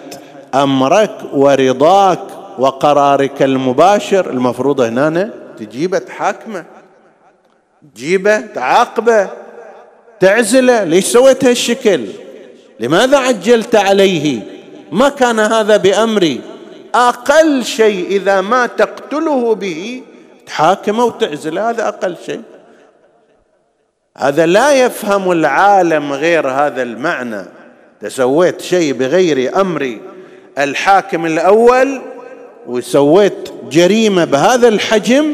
أمرك 0.56 1.12
ورضاك 1.34 2.20
وقرارك 2.60 3.42
المباشر 3.42 4.30
المفروض 4.30 4.82
هنا 4.82 5.30
تجيبه 5.58 5.98
تحاكمه 5.98 6.66
تجيبه 7.96 8.40
تعاقبه 8.40 9.30
تعزله. 10.20 10.84
ليش 10.84 11.06
سويت 11.06 11.46
هالشكل؟ 11.46 12.06
لماذا 12.80 13.18
عجلت 13.18 13.76
عليه؟ 13.76 14.42
ما 14.92 15.10
كان 15.10 15.40
هذا 15.40 15.78
بأمري. 15.78 16.42
أقل 16.96 17.66
شيء 17.66 18.08
إذا 18.08 18.42
ما 18.42 18.66
تقتله 18.66 19.56
به 19.56 20.04
تحاكمه 20.46 21.06
وتعزله 21.06 21.70
هذا 21.70 21.88
أقل 21.88 22.16
شيء. 22.26 22.42
هذا 24.18 24.46
لا 24.46 24.72
يفهم 24.72 25.32
العالم 25.32 26.13
غير 26.13 26.48
هذا 26.48 26.82
المعنى. 26.82 27.57
تسويت 28.01 28.62
شيء 28.62 28.93
بغير 28.93 29.62
أمر 29.62 29.97
الحاكم 30.57 31.25
الأول 31.25 32.01
وسويت 32.67 33.49
جريمة 33.71 34.25
بهذا 34.25 34.67
الحجم 34.67 35.33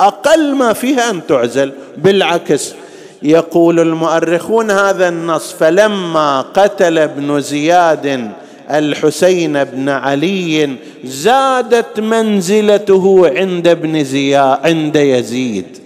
أقل 0.00 0.54
ما 0.54 0.72
فيها 0.72 1.10
أن 1.10 1.26
تعزل. 1.26 1.72
بالعكس 1.96 2.74
يقول 3.22 3.80
المؤرخون 3.80 4.70
هذا 4.70 5.08
النص 5.08 5.52
فلما 5.52 6.40
قتل 6.40 6.98
ابن 6.98 7.40
زياد 7.40 8.30
الحسين 8.70 9.64
بن 9.64 9.88
علي 9.88 10.76
زادت 11.04 12.00
منزلته 12.00 13.32
عند 13.36 13.68
ابن 13.68 14.04
زياد 14.04 14.58
عند 14.64 14.96
يزيد. 14.96 15.78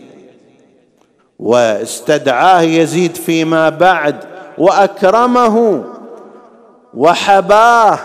واستدعاه 1.38 2.62
يزيد 2.62 3.16
فيما 3.16 3.68
بعد 3.68 4.16
وأكرمه. 4.58 5.84
وحباه 6.94 7.98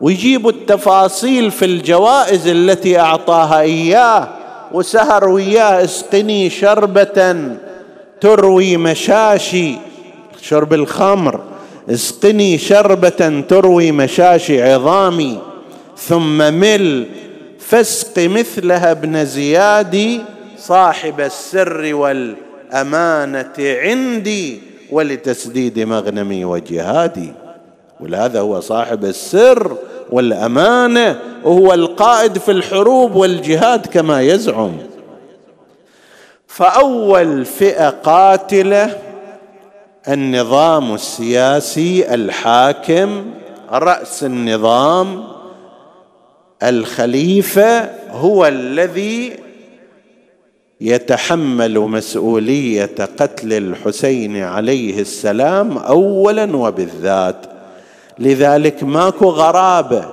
ويجيب 0.00 0.48
التفاصيل 0.48 1.50
في 1.50 1.64
الجوائز 1.64 2.48
التي 2.48 2.98
أعطاها 2.98 3.60
إياه 3.60 4.28
وسهر 4.72 5.28
وياه 5.28 5.84
اسقني 5.84 6.50
شربة 6.50 7.36
تروي 8.20 8.76
مشاشي 8.76 9.74
شرب 10.42 10.72
الخمر 10.72 11.40
اسقني 11.90 12.58
شربة 12.58 13.44
تروي 13.48 13.92
مشاشي 13.92 14.62
عظامي 14.62 15.38
ثم 15.96 16.38
مل 16.38 17.06
فاسق 17.58 18.18
مثلها 18.18 18.90
ابن 18.90 19.24
زياد 19.24 20.20
صاحب 20.58 21.20
السر 21.20 21.94
والأمانة 21.94 23.54
عندي 23.58 24.60
ولتسديد 24.90 25.78
مغنمي 25.78 26.44
وجهادي. 26.44 27.41
ولهذا 28.02 28.40
هو 28.40 28.60
صاحب 28.60 29.04
السر 29.04 29.76
والأمانة 30.10 31.18
وهو 31.44 31.74
القائد 31.74 32.38
في 32.38 32.50
الحروب 32.50 33.14
والجهاد 33.14 33.86
كما 33.86 34.22
يزعم. 34.22 34.72
فأول 36.46 37.44
فئة 37.44 37.88
قاتلة 37.88 38.98
النظام 40.08 40.94
السياسي 40.94 42.14
الحاكم 42.14 43.24
رأس 43.70 44.24
النظام 44.24 45.24
الخليفة 46.62 47.90
هو 48.10 48.46
الذي 48.46 49.36
يتحمل 50.80 51.78
مسؤولية 51.78 52.90
قتل 53.18 53.52
الحسين 53.52 54.36
عليه 54.36 55.00
السلام 55.00 55.78
اولا 55.78 56.56
وبالذات. 56.56 57.51
لذلك 58.18 58.82
ماكو 58.82 59.28
غرابة 59.28 60.04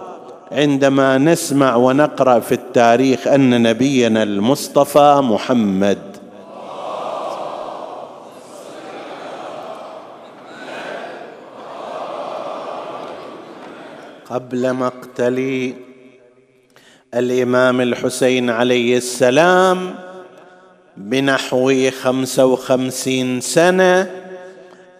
عندما 0.52 1.18
نسمع 1.18 1.76
ونقرأ 1.76 2.40
في 2.40 2.52
التاريخ 2.52 3.28
أن 3.28 3.64
نبينا 3.64 4.24
المصطفى 4.24 5.20
محمد. 5.24 5.98
قبل 14.30 14.74
مقتل 14.74 15.74
الإمام 17.14 17.82
الحسين 17.82 18.50
عليه 18.50 18.98
السلام 18.98 19.96
بنحو 20.98 21.90
خمسة 22.02 22.46
وخمسين 22.46 23.42
سنة 23.42 24.12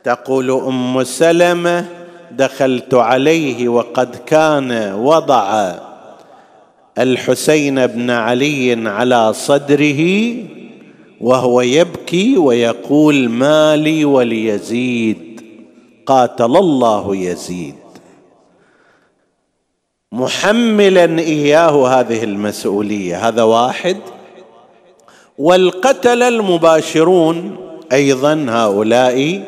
تقول 0.04 0.52
أم 0.52 1.04
سلمة 1.04 1.99
دخلت 2.32 2.94
عليه 2.94 3.70
وقد 3.70 4.16
كان 4.16 4.94
وضع 4.94 5.76
الحسين 6.98 7.88
بن 7.88 8.10
علي 8.10 8.90
على 8.90 9.34
صدره 9.34 10.34
وهو 11.22 11.62
يبكي 11.62 12.38
ويقول 12.38 13.30
مالي 13.30 14.06
وليزيد 14.06 15.42
قاتل 16.06 16.58
الله 16.58 17.16
يزيد 17.16 17.76
محملا 20.12 21.20
إياه 21.20 21.88
هذه 21.88 22.24
المسؤولية 22.24 23.28
هذا 23.28 23.44
واحد. 23.44 23.98
والقتل 25.38 26.24
المباشرون 26.24 27.58
أيضا 27.92 28.46
هؤلاء 28.50 29.44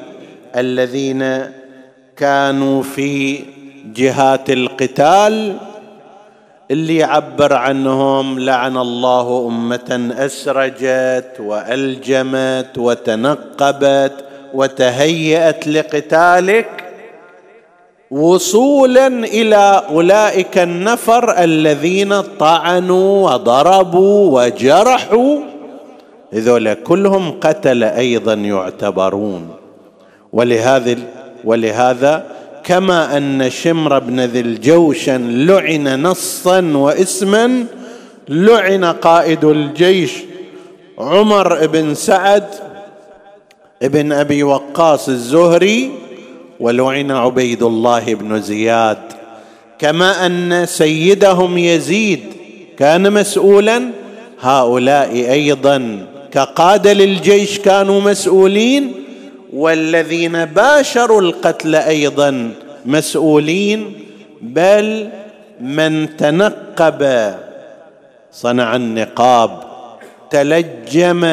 الذين 0.55 1.21
كانوا 2.21 2.83
في 2.83 3.39
جهات 3.95 4.49
القتال 4.49 5.57
اللي 6.71 6.97
يعبر 6.97 7.53
عنهم 7.53 8.39
لعن 8.39 8.77
الله 8.77 9.47
أمة 9.47 10.13
أسرجت 10.17 11.31
وألجمت 11.39 12.77
وتنقبت 12.77 14.25
وتهيأت 14.53 15.67
لقتالك 15.67 16.69
وصولا 18.11 19.07
إلى 19.07 19.83
أولئك 19.89 20.57
النفر 20.57 21.43
الذين 21.43 22.21
طعنوا 22.21 23.31
وضربوا 23.31 24.41
وجرحوا. 24.41 25.37
هذول 26.33 26.73
كلهم 26.73 27.31
قتل 27.31 27.83
أيضا 27.83 28.33
يعتبرون. 28.33 29.49
ولهذا 30.33 30.95
ولهذا 31.43 32.25
كما 32.63 33.17
أن 33.17 33.49
شمر 33.49 33.99
بن 33.99 34.19
ذي 34.19 34.39
الجوشن 34.39 35.45
لعن 35.45 36.01
نصا 36.01 36.61
واسما 36.61 37.65
لعن 38.29 38.85
قائد 38.85 39.45
الجيش 39.45 40.11
عمر 40.97 41.67
بن 41.67 41.95
سعد 41.95 42.45
ابن 43.83 44.11
أبي 44.11 44.43
وقاص 44.43 45.09
الزهري 45.09 45.91
ولعن 46.59 47.11
عبيد 47.11 47.63
الله 47.63 48.13
بن 48.13 48.41
زياد. 48.41 48.97
كما 49.79 50.25
أن 50.25 50.65
سيدهم 50.65 51.57
يزيد 51.57 52.19
كان 52.77 53.13
مسؤولا 53.13 53.89
هؤلاء 54.41 55.11
أيضا 55.11 56.07
كقادة 56.31 56.93
للجيش 56.93 57.59
كانوا 57.59 58.01
مسؤولين 58.01 58.93
والذين 59.53 60.45
باشروا 60.45 61.21
القتل 61.21 61.75
أيضا 61.75 62.51
مسؤولين 62.85 63.93
بل 64.41 65.09
من 65.61 66.17
تنقب 66.17 67.33
صنع 68.31 68.75
النقاب 68.75 69.63
تلجم 70.29 71.23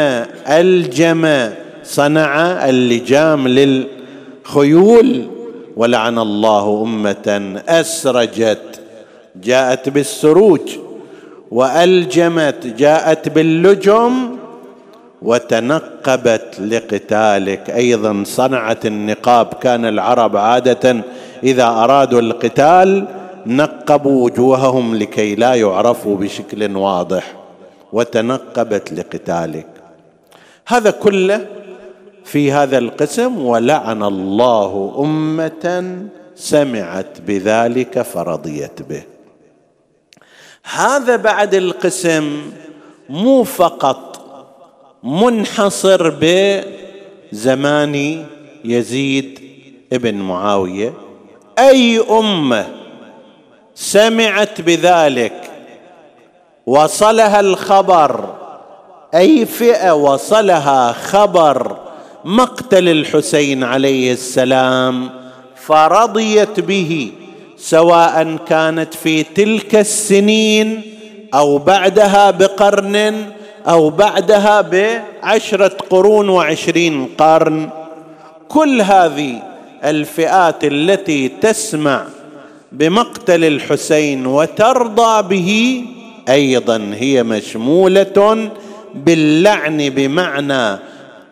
ألجم 0.49 1.51
صنع 1.85 2.69
اللجام 2.69 3.49
للخيول 3.49 5.27
ولعن 5.77 6.19
الله 6.19 6.83
أمة 6.83 7.61
أسرجت 7.69 8.81
جاءت 9.37 9.89
بالسروج 9.89 10.61
وألجمت 11.51 12.67
جاءت 12.67 13.29
باللجم 13.29 14.37
وتنقبت 15.23 16.38
لقتالك. 16.61 17.71
أيضا 17.71 18.23
صنعت 18.27 18.87
النقاب 18.87 19.47
كان 19.47 19.85
العرب 19.85 20.37
عادة 20.37 21.05
إذا 21.44 21.66
أرادوا 21.66 22.21
القتال 22.21 23.09
نقبوا 23.47 24.25
وجوههم 24.25 24.97
لكي 24.97 25.35
لا 25.35 25.55
يعرفوا 25.55 26.16
بشكل 26.16 26.77
واضح 26.77 27.35
وتنقبت 27.92 28.92
لقتالك. 28.92 29.66
هذا 30.66 30.90
كله 30.90 31.47
في 32.25 32.53
هذا 32.53 32.79
القسم 32.79 33.38
ولعن 33.38 34.03
الله 34.03 34.94
أمة 34.99 35.97
سمعت 36.37 37.21
بذلك 37.27 38.03
فرضيت 38.03 38.83
به. 38.83 39.03
هذا 40.75 41.16
بعد 41.16 41.55
القسم 41.55 42.42
مو 43.09 43.44
فقط 43.44 44.08
منحصر 45.03 46.13
بزمان 47.33 48.25
يزيد 48.65 49.41
ابن 49.93 50.15
معاوية. 50.15 50.93
أي 51.59 52.01
أمة 52.11 52.67
سمعت 53.75 54.61
بذلك 54.61 55.51
وصلها 56.67 57.41
الخبر 57.41 58.35
أي 59.15 59.47
فئة 59.47 59.95
وصلها 59.95 60.93
خبر 60.93 61.77
مقتل 62.25 62.89
الحسين 62.89 63.65
عليه 63.65 64.13
السلام 64.13 65.11
فرضيت 65.57 66.61
به 66.61 67.13
سواء 67.57 68.37
كانت 68.49 68.95
في 68.95 69.23
تلك 69.23 69.75
السنين 69.75 70.83
أو 71.35 71.59
بعدها 71.59 72.31
بقرن 72.31 73.27
أو 73.66 73.90
بعدها 73.90 74.61
بعشرة 74.61 75.77
قرون 75.90 76.29
وعشرين 76.29 77.09
قرن. 77.18 77.68
كل 78.49 78.83
هذه 78.83 79.42
الفئات 79.85 80.64
التي 80.64 81.29
تسمع 81.29 82.05
بمقتل 82.73 83.44
الحسين 83.44 84.27
وترضى 84.27 85.23
به 85.29 85.85
أيضا 86.29 86.90
هي 86.94 87.23
مشمولة 87.23 88.51
باللعن 88.94 89.88
بمعنى 89.88 90.79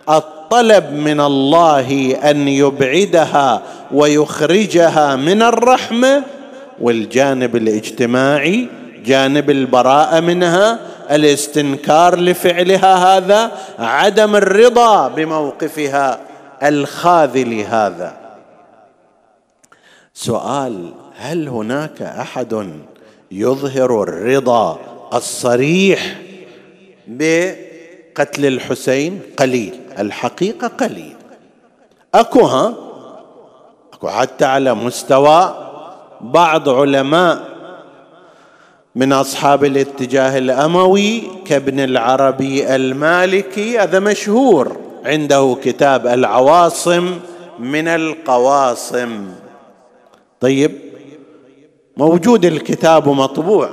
الطلب 0.08 0.92
من 0.92 1.20
الله 1.20 2.16
أن 2.30 2.48
يبعدها 2.48 3.62
ويخرجها 3.92 5.16
من 5.16 5.42
الرحمة 5.42 6.22
والجانب 6.80 7.56
الاجتماعي 7.56 8.66
جانب 9.06 9.50
البراءة 9.50 10.20
منها 10.20 10.78
الاستنكار 11.10 12.18
لفعلها 12.18 13.16
هذا 13.16 13.52
عدم 13.78 14.36
الرضا 14.36 15.08
بموقفها 15.08 16.20
الخاذل 16.62 17.60
هذا. 17.60 18.16
سؤال 20.14 20.92
هل 21.16 21.48
هناك 21.48 22.02
أحد 22.02 22.80
يظهر 23.30 24.02
الرضا 24.02 24.78
الصريح 25.14 26.16
بقتل 27.06 28.46
الحسين؟ 28.46 29.20
قليل 29.38 29.80
الحقيقة 29.98 30.68
قليل. 30.68 31.16
أكو 32.14 32.40
ها؟ 32.40 32.74
أكو 33.94 34.08
حتى 34.08 34.44
على 34.44 34.74
مستوى 34.74 35.66
بعض 36.20 36.68
علماء 36.68 37.55
من 38.96 39.12
أصحاب 39.12 39.64
الاتجاه 39.64 40.38
الأموي 40.38 41.22
كابن 41.44 41.80
العربي 41.80 42.76
المالكي 42.76 43.78
هذا 43.78 44.00
مشهور. 44.00 44.76
عنده 45.04 45.56
كتاب 45.64 46.06
العواصم 46.06 47.18
من 47.58 47.88
القواصم. 47.88 49.26
طيب 50.40 50.72
موجود 51.96 52.44
الكتاب 52.44 53.08
مطبوع. 53.08 53.70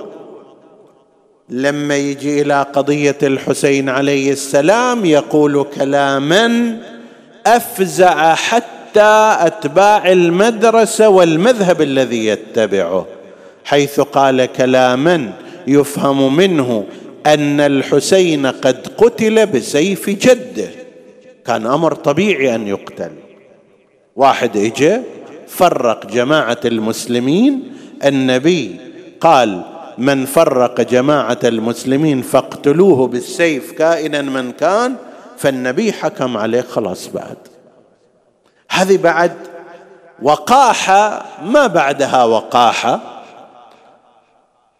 لما 1.50 1.96
يجي 1.96 2.42
إلى 2.42 2.66
قضية 2.74 3.18
الحسين 3.24 3.90
عليه 3.90 4.32
السلام 4.32 5.06
يقول 5.06 5.66
كلاما 5.78 6.78
أفزع 7.46 8.36
حتى 8.36 9.36
أتباع 9.40 10.12
المدرسة 10.12 11.10
والمذهب 11.10 11.82
الذي 11.82 12.26
يتبعه. 12.26 13.06
حيث 13.66 14.00
قال 14.00 14.46
كلاما 14.46 15.34
يفهم 15.68 16.36
منه 16.36 16.86
أن 17.26 17.60
الحسين 17.60 18.46
قد 18.46 18.88
قتل 18.98 19.46
بسيف 19.46 20.10
جده 20.10 20.70
كان 21.46 21.66
أمر 21.66 21.94
طبيعي 21.94 22.56
أن 22.56 22.68
يقتل. 22.68 23.12
واحد 24.16 24.58
اجى 24.58 24.98
فرق 25.48 26.06
جماعة 26.06 26.60
المسلمين. 26.66 27.74
النبي 28.06 28.76
قال 29.22 29.62
من 29.98 30.26
فرق 30.26 30.82
جماعة 30.82 31.40
المسلمين 31.44 32.22
فاقتلوه 32.22 33.08
بالسيف 33.08 33.72
كائنا 33.72 34.22
من 34.22 34.52
كان. 34.52 34.96
فالنبي 35.38 35.94
حكم 35.94 36.38
عليه 36.38 36.62
خلاص 36.62 37.08
بعد. 37.08 37.38
هذه 38.70 38.98
بعد 38.98 39.34
وقاحة 40.22 41.26
ما 41.46 41.68
بعدها 41.68 42.24
وقاحة. 42.24 43.23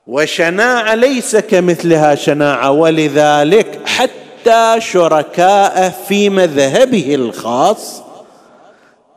وشناعة 0.08 0.96
ليس 0.96 1.36
كمثلها 1.36 2.16
شناعة 2.16 2.72
ولذلك 2.72 3.80
حتى 3.86 4.76
شركاءه 4.80 5.94
في 6.08 6.30
مذهبه 6.30 7.16
الخاص 7.16 8.04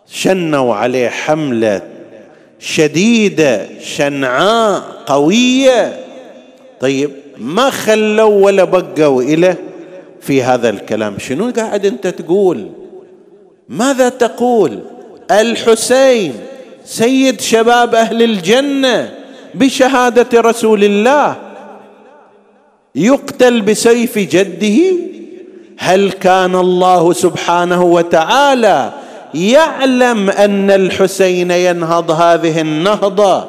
شنوا 0.06 0.74
عليه 0.74 1.08
حملة 1.08 1.82
شديدة 2.58 3.80
شنعاء 3.80 4.82
قوية. 5.06 6.00
طيب 6.80 7.10
ما 7.36 7.70
خلوا 7.70 8.44
ولا 8.44 8.64
بقوا 8.64 9.22
إله 9.22 9.56
في 10.20 10.42
هذا 10.42 10.68
الكلام؟ 10.68 11.18
شنو 11.18 11.50
قاعد 11.50 11.86
أنت 11.86 12.06
تقول؟ 12.06 12.70
ماذا 13.68 14.08
تقول؟ 14.08 14.80
الحسين 15.30 16.34
سيد 16.84 17.40
شباب 17.40 17.94
أهل 17.94 18.22
الجنة 18.22 19.15
بشهادة 19.58 20.40
رسول 20.40 20.84
الله. 20.84 21.36
يقتل 22.94 23.60
بسيف 23.60 24.18
جده. 24.18 24.96
هل 25.78 26.12
كان 26.12 26.54
الله 26.54 27.12
سبحانه 27.12 27.82
وتعالى 27.82 28.92
يعلم 29.34 30.30
أن 30.30 30.70
الحسين 30.70 31.50
ينهض 31.50 32.10
هذه 32.10 32.60
النهضة 32.60 33.44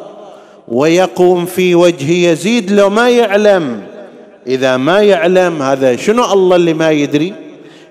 ويقوم 0.67 1.45
في 1.45 1.75
وجه 1.75 2.11
يزيد؟ 2.11 2.71
لو 2.71 2.89
ما 2.89 3.09
يعلم. 3.09 3.81
إذا 4.47 4.77
ما 4.77 5.01
يعلم 5.01 5.61
هذا 5.61 5.95
شنو 5.95 6.33
الله 6.33 6.55
اللي 6.55 6.73
ما 6.73 6.91
يدري؟ 6.91 7.33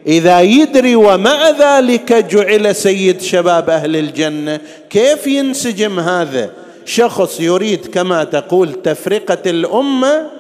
إذا 0.07 0.41
يدري 0.41 0.97
ومع 0.97 1.51
ذلك 1.51 2.13
جعل 2.13 2.75
سيد 2.75 3.21
شباب 3.21 3.71
أهل 3.71 3.97
الجنة 3.97 4.61
كيف 4.91 5.27
ينسجم 5.27 6.01
هذا؟ 6.01 6.51
شخص 6.87 7.41
يريد 7.41 7.87
كما 7.87 8.25
تقول 8.25 8.73
تفرقة 8.83 9.51
الأمة 9.51 10.31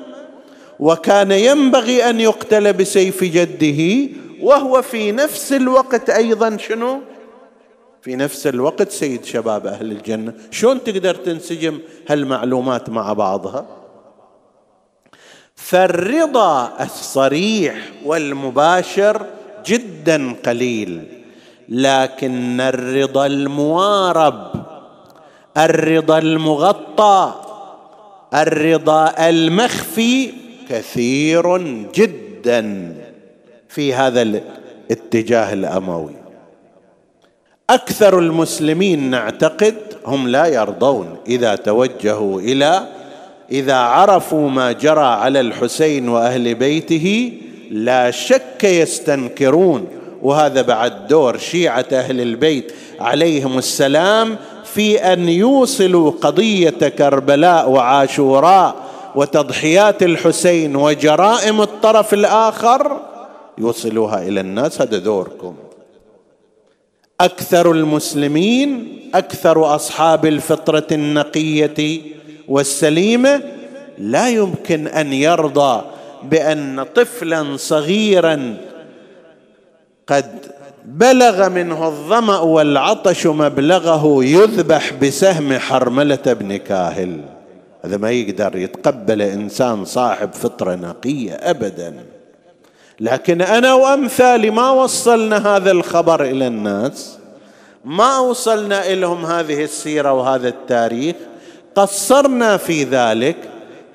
وكان 0.80 1.30
ينبغي 1.30 2.10
أن 2.10 2.20
يقتل 2.20 2.72
بسيف 2.72 3.24
جده 3.24 4.10
وهو 4.40 4.82
في 4.82 5.12
نفس 5.12 5.52
الوقت 5.52 6.10
أيضا 6.10 6.56
شنو؟ 6.56 7.00
في 8.02 8.16
نفس 8.16 8.46
الوقت 8.46 8.90
سيد 8.90 9.24
شباب 9.24 9.66
أهل 9.66 9.92
الجنة. 9.92 10.34
شلون 10.50 10.84
تقدر 10.84 11.14
تنسجم 11.14 11.78
هالمعلومات 12.08 12.90
مع 12.90 13.12
بعضها؟ 13.12 13.66
فالرضا 15.54 16.72
الصريح 16.80 17.76
والمباشر 18.04 19.26
جدا 19.66 20.36
قليل 20.46 21.04
لكن 21.68 22.60
الرضا 22.60 23.26
الموارب 23.26 24.65
الرضا 25.58 26.18
المغطى 26.18 27.34
الرضا 28.34 29.28
المخفي 29.28 30.32
كثير 30.68 31.58
جدا 31.94 32.94
في 33.68 33.94
هذا 33.94 34.22
الاتجاه 34.22 35.52
الأموي. 35.52 36.14
أكثر 37.70 38.18
المسلمين 38.18 39.10
نعتقد 39.10 39.74
هم 40.06 40.28
لا 40.28 40.46
يرضون 40.46 41.16
إذا 41.28 41.54
توجهوا 41.54 42.40
إلى 42.40 42.86
إذا 43.50 43.74
عرفوا 43.74 44.50
ما 44.50 44.72
جرى 44.72 45.04
على 45.04 45.40
الحسين 45.40 46.08
وأهل 46.08 46.54
بيته 46.54 47.32
لا 47.70 48.10
شك 48.10 48.64
يستنكرون. 48.64 49.88
وهذا 50.22 50.62
بعد 50.62 51.06
دور 51.06 51.38
شيعة 51.38 51.86
أهل 51.92 52.20
البيت 52.20 52.72
عليهم 53.00 53.58
السلام 53.58 54.36
في 54.76 54.98
أن 55.12 55.28
يوصلوا 55.28 56.10
قضية 56.10 56.88
كربلاء 56.98 57.70
وعاشوراء 57.70 58.76
وتضحيات 59.14 60.02
الحسين 60.02 60.76
وجرائم 60.76 61.60
الطرف 61.60 62.14
الآخر 62.14 63.00
يوصلوها 63.58 64.22
إلى 64.28 64.40
الناس. 64.40 64.80
هذا 64.80 64.98
دوركم. 64.98 65.54
أكثر 67.20 67.70
المسلمين 67.72 68.98
أكثر 69.14 69.74
أصحاب 69.74 70.26
الفطرة 70.26 70.86
النقية 70.92 72.00
والسليمة 72.48 73.42
لا 73.98 74.28
يمكن 74.28 74.86
أن 74.86 75.12
يرضى 75.12 75.84
بأن 76.22 76.86
طفلا 76.94 77.56
صغيرا 77.56 78.56
قد 80.06 80.55
بلغ 80.86 81.48
منه 81.48 81.86
الظمأ 81.86 82.38
والعطش 82.38 83.26
مبلغه 83.26 84.24
يذبح 84.24 84.92
بسهم 84.92 85.58
حرملة 85.58 86.18
بن 86.26 86.56
كاهل. 86.56 87.20
هذا 87.84 87.96
ما 87.96 88.10
يقدر 88.10 88.56
يتقبل 88.56 89.22
إنسان 89.22 89.84
صاحب 89.84 90.32
فطرة 90.32 90.74
نقية 90.74 91.32
ابدا. 91.32 91.94
لكن 93.00 93.42
أنا 93.42 93.74
وأمثالي 93.74 94.50
ما 94.50 94.70
وصلنا 94.70 95.56
هذا 95.56 95.70
الخبر 95.70 96.24
إلى 96.24 96.46
الناس. 96.46 97.18
ما 97.84 98.18
وصلنا 98.18 98.94
لهم 98.94 99.26
هذه 99.26 99.64
السيرة 99.64 100.12
وهذا 100.12 100.48
التاريخ. 100.48 101.16
قصرنا 101.74 102.56
في 102.56 102.84
ذلك. 102.84 103.36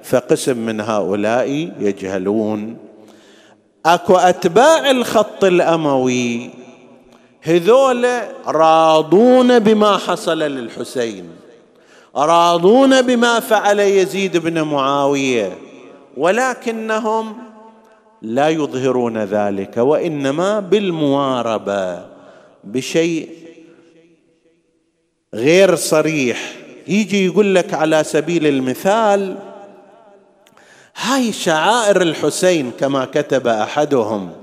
فقسم 0.03 0.57
من 0.57 0.81
هؤلاء 0.81 1.71
يجهلون. 1.79 2.77
أكو 3.85 4.15
أتباع 4.15 4.91
الخط 4.91 5.43
الأموي 5.43 6.60
هذول 7.41 8.07
راضون 8.47 9.59
بما 9.59 9.97
حصل 9.97 10.39
للحسين 10.39 11.29
راضون 12.15 13.01
بما 13.01 13.39
فعل 13.39 13.79
يزيد 13.79 14.37
بن 14.37 14.61
معاوية 14.61 15.57
ولكنهم 16.17 17.37
لا 18.21 18.49
يظهرون 18.49 19.17
ذلك 19.17 19.77
وإنما 19.77 20.59
بالمواربة 20.59 22.05
بشيء 22.63 23.29
غير 25.33 25.75
صريح. 25.75 26.53
يجي 26.87 27.25
يقول 27.25 27.55
لك 27.55 27.73
على 27.73 28.03
سبيل 28.03 28.47
المثال 28.47 29.37
هاي 30.95 31.31
شعائر 31.31 32.01
الحسين 32.01 32.71
كما 32.79 33.05
كتب 33.05 33.47
أحدهم 33.47 34.40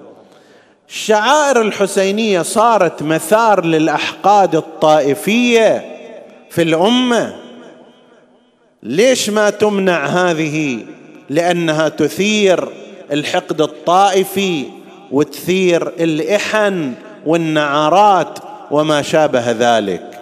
الشعائر 0.89 1.63
الحسينية 1.63 2.43
صارت 2.43 3.03
مثار 3.03 3.65
للأحقاد 3.65 4.55
الطائفية 4.57 5.97
في 6.51 6.63
الأمة. 6.63 7.37
ليش 8.83 9.31
ما 9.31 9.51
تمنع 9.51 10.07
هذه؟ 10.07 10.85
لأنها 11.31 11.89
تثير 11.89 12.69
الحقد 13.13 13.61
الطائفي 13.61 14.65
وتثير 15.11 15.89
الإحن 15.89 16.95
والنعرات 17.27 18.39
وما 18.71 19.03
شابه 19.03 19.51
ذلك. 19.51 20.21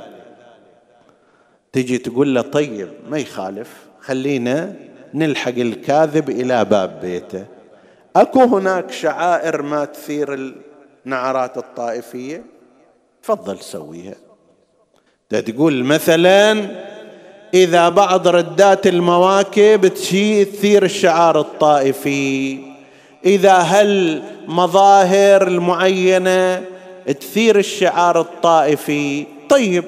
تجي 1.72 1.98
تقول 1.98 2.34
له 2.34 2.40
طيب 2.40 2.88
ما 3.08 3.18
يخالف 3.18 3.68
خلينا 4.00 4.74
نلحق 5.14 5.54
الكاذب 5.56 6.30
إلى 6.30 6.64
باب 6.64 7.00
بيته. 7.00 7.55
اكو 8.20 8.42
هناك 8.42 8.90
شعائر 8.90 9.62
ما 9.62 9.84
تثير 9.84 10.54
النعرات 11.06 11.58
الطائفية؟ 11.58 12.44
تفضل 13.22 13.58
سويها. 13.60 14.14
تقول 15.30 15.84
مثلا 15.84 16.66
إذا 17.54 17.88
بعض 17.88 18.28
ردات 18.28 18.86
المواكب 18.86 19.88
تثير 19.88 20.82
الشعار 20.82 21.40
الطائفي 21.40 22.58
إذا 23.24 23.54
هل 23.54 24.22
مظاهر 24.46 25.48
المعينة 25.48 26.64
تثير 27.06 27.58
الشعار 27.58 28.20
الطائفي؟ 28.20 29.26
طيب 29.48 29.84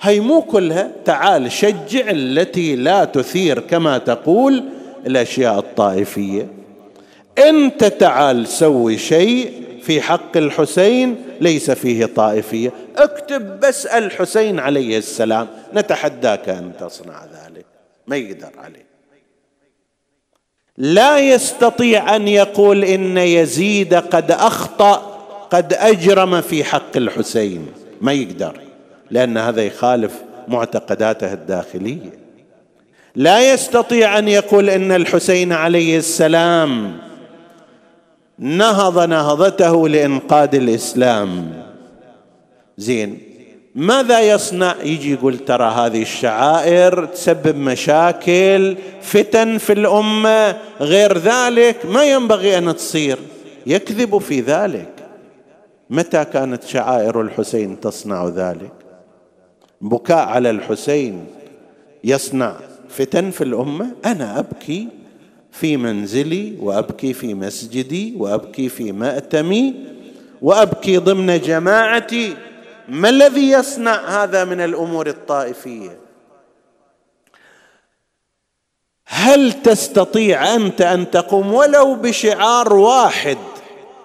هي 0.00 0.20
مو 0.20 0.42
كلها. 0.42 0.90
تعال 1.04 1.52
شجع 1.52 2.10
التي 2.10 2.76
لا 2.76 3.04
تثير 3.04 3.60
كما 3.60 3.98
تقول 3.98 4.64
الأشياء 5.06 5.58
الطائفية. 5.58 6.59
أنت 7.38 7.84
تعال 7.84 8.48
سوي 8.48 8.98
شيء 8.98 9.62
في 9.82 10.00
حق 10.00 10.36
الحسين 10.36 11.16
ليس 11.40 11.70
فيه 11.70 12.06
طائفية. 12.06 12.72
اكتب 12.96 13.60
بس 13.60 13.86
الحسين 13.86 14.58
عليه 14.58 14.98
السلام. 14.98 15.48
نتحداك 15.74 16.48
أن 16.48 16.72
تصنع 16.80 17.24
ذلك. 17.24 17.66
ما 18.06 18.16
يقدر 18.16 18.50
عليه 18.58 18.90
لا 20.78 21.18
يستطيع 21.18 22.16
أن 22.16 22.28
يقول 22.28 22.84
إن 22.84 23.18
يزيد 23.18 23.94
قد 23.94 24.30
أخطأ 24.30 24.94
قد 25.50 25.72
أجرم 25.72 26.40
في 26.40 26.64
حق 26.64 26.96
الحسين. 26.96 27.66
ما 28.00 28.12
يقدر. 28.12 28.60
لأن 29.10 29.38
هذا 29.38 29.62
يخالف 29.62 30.12
معتقداته 30.48 31.32
الداخلية. 31.32 32.20
لا 33.16 33.52
يستطيع 33.52 34.18
أن 34.18 34.28
يقول 34.28 34.70
إن 34.70 34.92
الحسين 34.92 35.52
عليه 35.52 35.98
السلام 35.98 36.98
نهض 38.40 39.08
نهضته 39.08 39.88
لإنقاذ 39.88 40.54
الإسلام. 40.54 41.52
زين. 42.78 43.18
ماذا 43.74 44.20
يصنع؟ 44.20 44.74
يجي 44.82 45.12
يقول 45.12 45.38
ترى 45.38 45.64
هذه 45.64 46.02
الشعائر 46.02 47.04
تسبب 47.04 47.56
مشاكل 47.56 48.76
فتن 49.02 49.58
في 49.58 49.72
الأمة 49.72 50.56
غير 50.80 51.18
ذلك 51.18 51.86
ما 51.86 52.04
ينبغي 52.04 52.58
أن 52.58 52.76
تصير. 52.76 53.18
يكذب 53.66 54.18
في 54.18 54.40
ذلك. 54.40 54.92
متى 55.90 56.24
كانت 56.24 56.64
شعائر 56.64 57.20
الحسين 57.20 57.80
تصنع 57.80 58.28
ذلك؟ 58.28 58.72
بكاء 59.80 60.28
على 60.28 60.50
الحسين. 60.50 61.26
يصنع 62.04 62.54
فتن 62.88 63.30
في 63.30 63.44
الأمة؟ 63.44 63.86
أنا 64.04 64.38
أبكي. 64.38 64.99
في 65.52 65.76
منزلي 65.76 66.56
وأبكي 66.60 67.12
في 67.12 67.34
مسجدي 67.34 68.14
وأبكي 68.16 68.68
في 68.68 68.92
مأتمي 68.92 69.74
وأبكي 70.42 70.96
ضمن 70.96 71.40
جماعتي. 71.40 72.36
ما 72.88 73.08
الذي 73.08 73.50
يصنع 73.50 74.22
هذا 74.22 74.44
من 74.44 74.60
الأمور 74.60 75.06
الطائفية؟ 75.06 75.98
هل 79.06 79.52
تستطيع 79.52 80.54
أنت 80.54 80.80
أن 80.80 81.10
تقوم 81.10 81.54
ولو 81.54 81.94
بشعار 81.94 82.74
واحد 82.74 83.38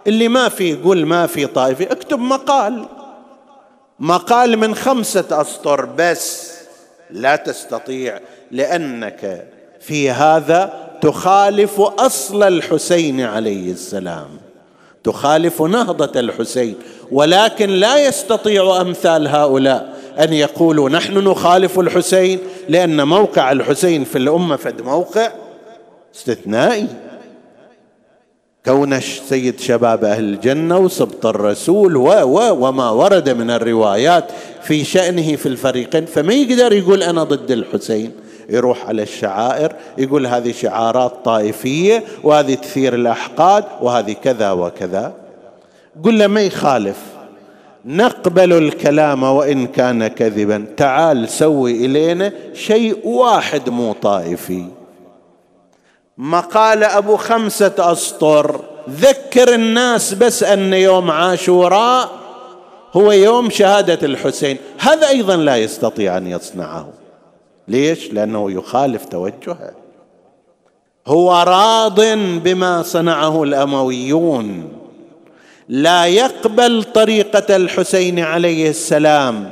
اللي 0.07 0.27
ما 0.27 0.49
في 0.49 0.73
قل 0.73 1.05
ما 1.05 1.27
في 1.27 1.45
طائفة؟ 1.47 1.85
اكتب 1.91 2.19
مقال. 2.19 2.85
مقال 3.99 4.57
من 4.57 4.75
خمسة 4.75 5.41
أسطر 5.41 5.85
بس 5.85 6.55
لا 7.09 7.35
تستطيع 7.35 8.19
لأنك 8.51 9.47
في 9.81 10.11
هذا 10.11 10.84
تخالف 11.05 11.81
أصل 11.81 12.43
الحسين 12.43 13.21
عليه 13.21 13.71
السلام. 13.71 14.27
تخالف 15.03 15.61
نهضة 15.61 16.19
الحسين 16.19 16.75
ولكن 17.11 17.69
لا 17.69 18.07
يستطيع 18.07 18.81
أمثال 18.81 19.27
هؤلاء 19.27 19.95
أن 20.19 20.33
يقولوا 20.33 20.89
نحن 20.89 21.17
نخالف 21.17 21.79
الحسين 21.79 22.39
لأن 22.69 23.07
موقع 23.07 23.51
الحسين 23.51 24.03
في 24.03 24.17
الأمة 24.17 24.55
فد 24.55 24.81
موقع 24.81 25.31
استثنائي. 26.15 26.87
كون 28.65 28.99
سيد 29.01 29.59
شباب 29.59 30.03
أهل 30.03 30.23
الجنة 30.23 30.77
وسبط 30.77 31.25
الرسول 31.25 31.97
و 31.97 32.07
و 32.07 32.67
وما 32.67 32.89
ورد 32.89 33.29
من 33.29 33.51
الروايات 33.51 34.31
في 34.61 34.83
شأنه 34.83 35.35
في 35.35 35.45
الفريقين 35.45 36.05
فما 36.05 36.33
يقدر 36.33 36.73
يقول 36.73 37.03
أنا 37.03 37.23
ضد 37.23 37.51
الحسين. 37.51 38.24
يروح 38.49 38.87
على 38.87 39.01
الشعائر 39.01 39.73
يقول 39.97 40.27
هذه 40.27 40.51
شعارات 40.51 41.13
طائفية 41.25 42.03
وهذه 42.23 42.53
تثير 42.53 42.95
الأحقاد 42.95 43.63
وهذه 43.81 44.13
كذا 44.13 44.51
وكذا. 44.51 45.13
قل 46.03 46.19
له 46.19 46.27
ما 46.27 46.41
يخالف؟ 46.41 46.97
نقبل 47.85 48.53
الكلام 48.53 49.23
وإن 49.23 49.67
كان 49.67 50.07
كذبا. 50.07 50.65
تعال 50.77 51.29
سوي 51.29 51.85
إلينا 51.85 52.31
شيء 52.53 53.07
واحد 53.07 53.69
مو 53.69 53.93
طائفي. 53.93 54.65
مقال 56.17 56.83
أبو 56.83 57.17
خمسة 57.17 57.73
أسطر 57.79 58.61
ذكر 58.89 59.53
الناس 59.53 60.13
بس 60.13 60.43
أن 60.43 60.73
يوم 60.73 61.11
عاشوراء 61.11 62.09
هو 62.93 63.11
يوم 63.11 63.49
شهادة 63.49 64.07
الحسين. 64.07 64.57
هذا 64.79 65.07
أيضا 65.07 65.35
لا 65.35 65.57
يستطيع 65.57 66.17
أن 66.17 66.27
يصنعه. 66.27 67.04
ليش؟ 67.67 68.13
لأنه 68.13 68.51
يخالف 68.51 69.05
توجهه. 69.05 69.71
هو 71.07 71.43
راض 71.47 72.01
بما 72.43 72.81
صنعه 72.81 73.43
الأمويون. 73.43 74.69
لا 75.69 76.05
يقبل 76.05 76.83
طريقة 76.83 77.55
الحسين 77.55 78.19
عليه 78.19 78.69
السلام 78.69 79.49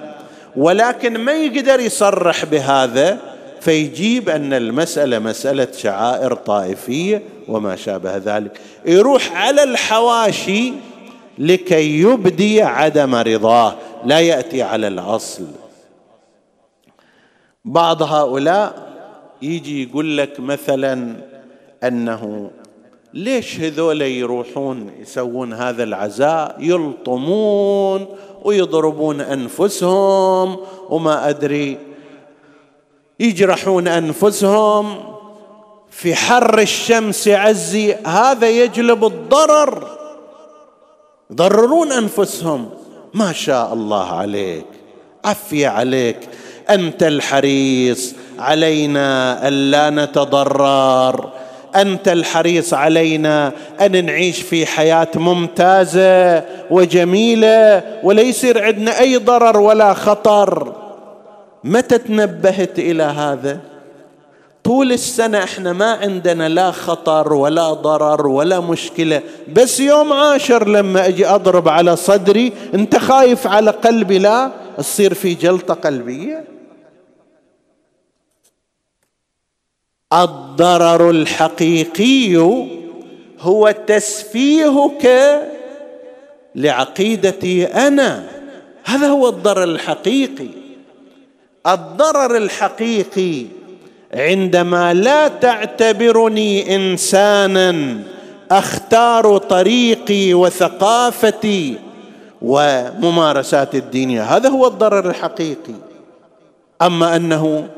ولكن 0.56 1.18
ما 1.18 1.32
يقدر 1.32 1.80
يصرح 1.80 2.46
بهذا 2.46 3.18
فيجيب 3.62 4.30
أن 4.30 4.54
المسألة 4.54 5.20
مسألة 5.20 5.68
شعائر 5.78 6.34
طائفية 6.34 7.22
وما 7.48 7.76
شابه 7.76 8.18
ذلك. 8.18 8.52
يروح 8.86 9.32
على 9.36 9.64
الحواشي 9.64 10.74
لكي 11.38 12.00
يبدي 12.00 12.62
عدم 12.62 13.16
رضاه 13.16 13.76
لا 14.06 14.20
يأتي 14.20 14.62
على 14.62 14.88
الأصل. 14.88 15.46
بعض 17.66 18.04
هؤلاء 18.04 18.94
يجي 19.42 19.84
يقول 19.84 20.18
لك 20.18 20.40
مثلا 20.40 21.16
أنه 21.84 22.52
ليش 23.14 23.60
هذول 23.60 24.02
يروحون 24.02 24.92
يسوون 25.00 25.54
هذا 25.54 25.84
العزاء؟ 25.84 26.56
يلطمون 26.60 28.06
ويضربون 28.44 29.22
أنفسهم 29.22 30.58
وما 30.90 31.30
أدري 31.30 31.78
يجرحون 33.20 33.88
أنفسهم. 33.88 35.14
في 35.90 36.16
حر 36.16 36.60
الشمس 36.60 37.28
عزي 37.28 37.94
هذا 37.94 38.50
يجلب 38.50 39.06
الضرر. 39.06 39.98
يضررون 41.32 41.92
أنفسهم. 41.92 42.70
ما 43.14 43.34
شاء 43.34 43.74
الله 43.74 44.06
عليك. 44.06 44.66
عفية 45.26 45.68
عليك. 45.68 46.30
أنت 46.74 47.04
الحريص 47.04 48.16
علينا 48.40 49.40
الا 49.48 49.90
نتضرر. 49.90 51.30
أنت 51.76 52.08
الحريص 52.08 52.74
علينا 52.74 53.52
أن 53.82 54.06
نعيش 54.06 54.42
في 54.42 54.66
حياة 54.66 55.08
ممتازة 55.16 56.44
وجميلة 56.72 57.84
ولا 58.04 58.22
يصير 58.22 58.64
عندنا 58.64 59.00
أي 59.00 59.18
ضرر 59.18 59.60
ولا 59.60 59.94
خطر. 59.94 60.76
متى 61.64 61.98
تنبهت 61.98 62.80
إلى 62.80 63.04
هذا؟ 63.04 63.60
طول 64.64 64.92
السنة 64.92 65.44
إحنا 65.44 65.74
ما 65.74 65.92
عندنا 65.92 66.50
لا 66.50 66.72
خطر 66.72 67.34
ولا 67.34 67.74
ضرر 67.74 68.28
ولا 68.28 68.60
مشكلة. 68.60 69.22
بس 69.54 69.80
يوم 69.80 70.14
عاشر 70.14 70.68
لما 70.68 71.08
أجي 71.08 71.28
أضرب 71.28 71.70
على 71.70 71.96
صدري 71.96 72.54
أنت 72.74 72.98
خايف 72.98 73.48
على 73.48 73.72
قلبي 73.72 74.20
لا؟ 74.20 74.52
تصير 74.78 75.14
في 75.14 75.34
جلطة 75.34 75.74
قلبية؟ 75.74 76.44
الضرر 80.14 81.10
الحقيقي 81.10 82.36
هو 83.40 83.72
تسفيهك 83.88 85.08
لعقيدتي 86.56 87.66
أنا. 87.66 88.24
هذا 88.84 89.08
هو 89.08 89.30
الضرر 89.30 89.64
الحقيقي. 89.64 90.48
الضرر 91.68 92.38
الحقيقي 92.38 93.46
عندما 94.14 94.94
لا 94.94 95.28
تعتبرني 95.28 96.76
إنسانا 96.76 98.00
أختار 98.52 99.38
طريقي 99.38 100.34
وثقافتي 100.34 101.76
وممارسات 102.42 103.76
الدينيه 103.76 104.24
هذا 104.24 104.50
هو 104.50 104.68
الضرر 104.68 105.10
الحقيقي. 105.10 105.74
أما 106.82 107.16
أنه 107.16 107.70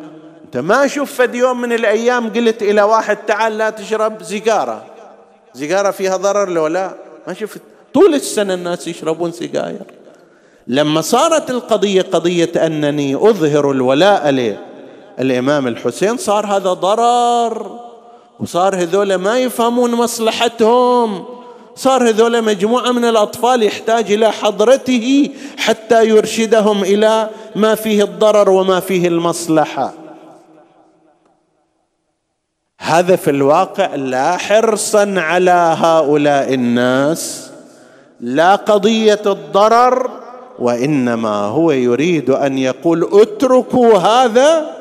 ما 0.57 0.87
شفت 0.87 1.35
يوم 1.35 1.61
من 1.61 1.73
الأيام 1.73 2.33
قلت 2.33 2.61
إلى 2.61 2.81
واحد 2.81 3.17
تعال 3.17 3.57
لا 3.57 3.69
تشرب 3.69 4.23
سيجارة. 4.23 4.83
سيجارة 5.53 5.91
فيها 5.91 6.17
ضرر 6.17 6.49
لو 6.49 6.67
لا؟ 6.67 6.91
ما 7.27 7.33
شفت. 7.33 7.61
طول 7.93 8.13
السنة 8.13 8.53
الناس 8.53 8.87
يشربون 8.87 9.31
سيجاير 9.31 9.81
لما 10.67 11.01
صارت 11.01 11.51
القضية 11.51 12.01
قضية 12.01 12.51
أنني 12.55 13.15
أظهر 13.15 13.71
الولاء 13.71 14.55
للامام 15.19 15.67
الحسين 15.67 16.17
صار 16.17 16.45
هذا 16.45 16.73
ضرر. 16.73 17.79
وصار 18.39 18.75
هذول 18.75 19.15
ما 19.15 19.39
يفهمون 19.39 19.91
مصلحتهم. 19.91 21.25
صار 21.75 22.09
هذول 22.09 22.41
مجموعة 22.43 22.91
من 22.91 23.05
الأطفال 23.05 23.63
يحتاج 23.63 24.11
إلى 24.11 24.31
حضرته 24.31 25.29
حتى 25.57 26.05
يرشدهم 26.05 26.83
إلى 26.83 27.29
ما 27.55 27.75
فيه 27.75 28.03
الضرر 28.03 28.49
وما 28.49 28.79
فيه 28.79 29.07
المصلحة. 29.07 30.04
هذا 32.79 33.15
في 33.15 33.29
الواقع 33.29 33.95
لا 33.95 34.37
حرصا 34.37 35.13
على 35.17 35.75
هؤلاء 35.79 36.53
الناس 36.53 37.51
لا 38.21 38.55
قضية 38.55 39.21
الضرر 39.25 40.09
وإنما 40.59 41.35
هو 41.35 41.71
يريد 41.71 42.29
أن 42.29 42.57
يقول 42.57 43.09
اتركوا 43.13 43.97
هذا 43.97 44.75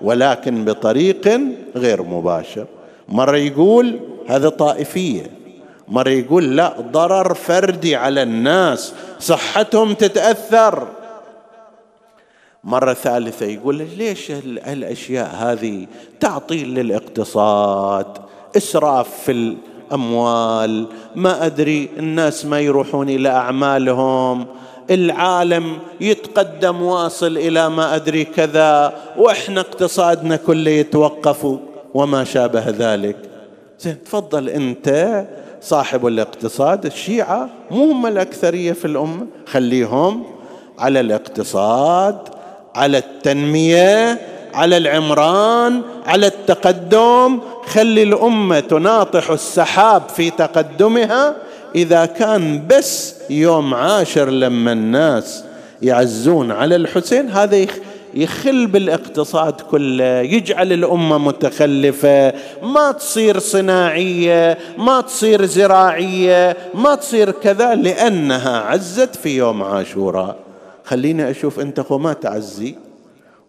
ولكن 0.00 0.64
بطريق 0.64 1.40
غير 1.76 2.02
مباشر. 2.02 2.66
مرة 3.08 3.36
يقول 3.36 4.00
هذا 4.28 4.48
طائفية 4.48 5.30
مرة 5.88 6.08
يقول 6.08 6.56
لا 6.56 6.74
ضرر 6.92 7.34
فردي 7.34 7.96
على 7.96 8.22
الناس 8.22 8.92
صحتهم 9.20 9.94
تتأثر. 9.94 10.86
مرة 12.64 12.92
ثالثة 12.94 13.46
يقول 13.46 13.86
ليش 13.98 14.30
الأشياء 14.66 15.34
هذه 15.36 15.86
تعطيل 16.20 16.74
للاقتصاد؟ 16.74 18.06
إسراف 18.56 19.08
في 19.24 19.32
الأموال. 19.32 20.86
ما 21.16 21.46
أدري 21.46 21.88
الناس 21.98 22.44
ما 22.46 22.60
يروحون 22.60 23.08
إلى 23.08 23.28
أعمالهم. 23.28 24.46
العالم 24.90 25.78
يتقدم 26.00 26.82
واصل 26.82 27.36
إلى 27.36 27.68
ما 27.68 27.94
أدري 27.94 28.24
كذا 28.24 28.94
وإحنا 29.16 29.60
اقتصادنا 29.60 30.36
كله 30.36 30.70
يتوقف 30.70 31.58
وما 31.94 32.24
شابه 32.24 32.64
ذلك. 32.68 33.16
زين 33.80 34.02
تفضل 34.04 34.48
أنت 34.48 35.24
صاحب 35.60 36.06
الاقتصاد. 36.06 36.86
الشيعة 36.86 37.48
مو 37.70 37.90
هم 37.90 38.06
الأكثرية 38.06 38.72
في 38.72 38.84
الأمة. 38.84 39.26
خليهم 39.46 40.22
على 40.78 41.00
الاقتصاد. 41.00 42.33
على 42.74 42.98
التنمية 42.98 44.20
على 44.54 44.76
العمران 44.76 45.82
على 46.06 46.26
التقدم. 46.26 47.40
خلي 47.66 48.02
الأمة 48.02 48.60
تناطح 48.60 49.30
السحاب 49.30 50.02
في 50.16 50.30
تقدمها. 50.30 51.34
إذا 51.74 52.06
كان 52.06 52.66
بس 52.66 53.14
يوم 53.30 53.74
عاشر 53.74 54.30
لما 54.30 54.72
الناس 54.72 55.44
يعزون 55.82 56.50
على 56.50 56.76
الحسين 56.76 57.30
هذا 57.30 57.66
يخل 58.14 58.66
بالاقتصاد 58.66 59.60
كله 59.60 60.04
يجعل 60.04 60.72
الأمة 60.72 61.18
متخلفة. 61.18 62.32
ما 62.62 62.92
تصير 62.92 63.38
صناعية 63.38 64.58
ما 64.78 65.00
تصير 65.00 65.44
زراعية 65.44 66.56
ما 66.74 66.94
تصير 66.94 67.30
كذا 67.30 67.74
لأنها 67.74 68.60
عزت 68.60 69.16
في 69.16 69.36
يوم 69.36 69.62
عاشوراء. 69.62 70.43
خليني 70.84 71.30
أشوف 71.30 71.60
أنت 71.60 71.92
ما 71.92 72.12
تعزي 72.12 72.74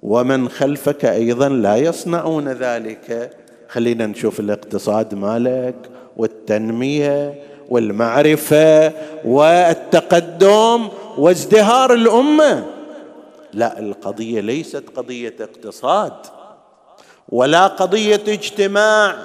ومن 0.03 0.49
خلفك 0.49 1.05
أيضا 1.05 1.49
لا 1.49 1.75
يصنعون 1.75 2.47
ذلك. 2.49 3.31
خلينا 3.69 4.05
نشوف 4.05 4.39
الاقتصاد 4.39 5.15
مالك 5.15 5.75
والتنمية 6.17 7.33
والمعرفة 7.69 8.93
والتقدم 9.25 10.88
وازدهار 11.17 11.93
الأمة. 11.93 12.65
لا 13.53 13.79
القضية 13.79 14.41
ليست 14.41 14.83
قضية 14.95 15.36
اقتصاد 15.41 16.13
ولا 17.29 17.67
قضية 17.67 18.23
اجتماع 18.27 19.15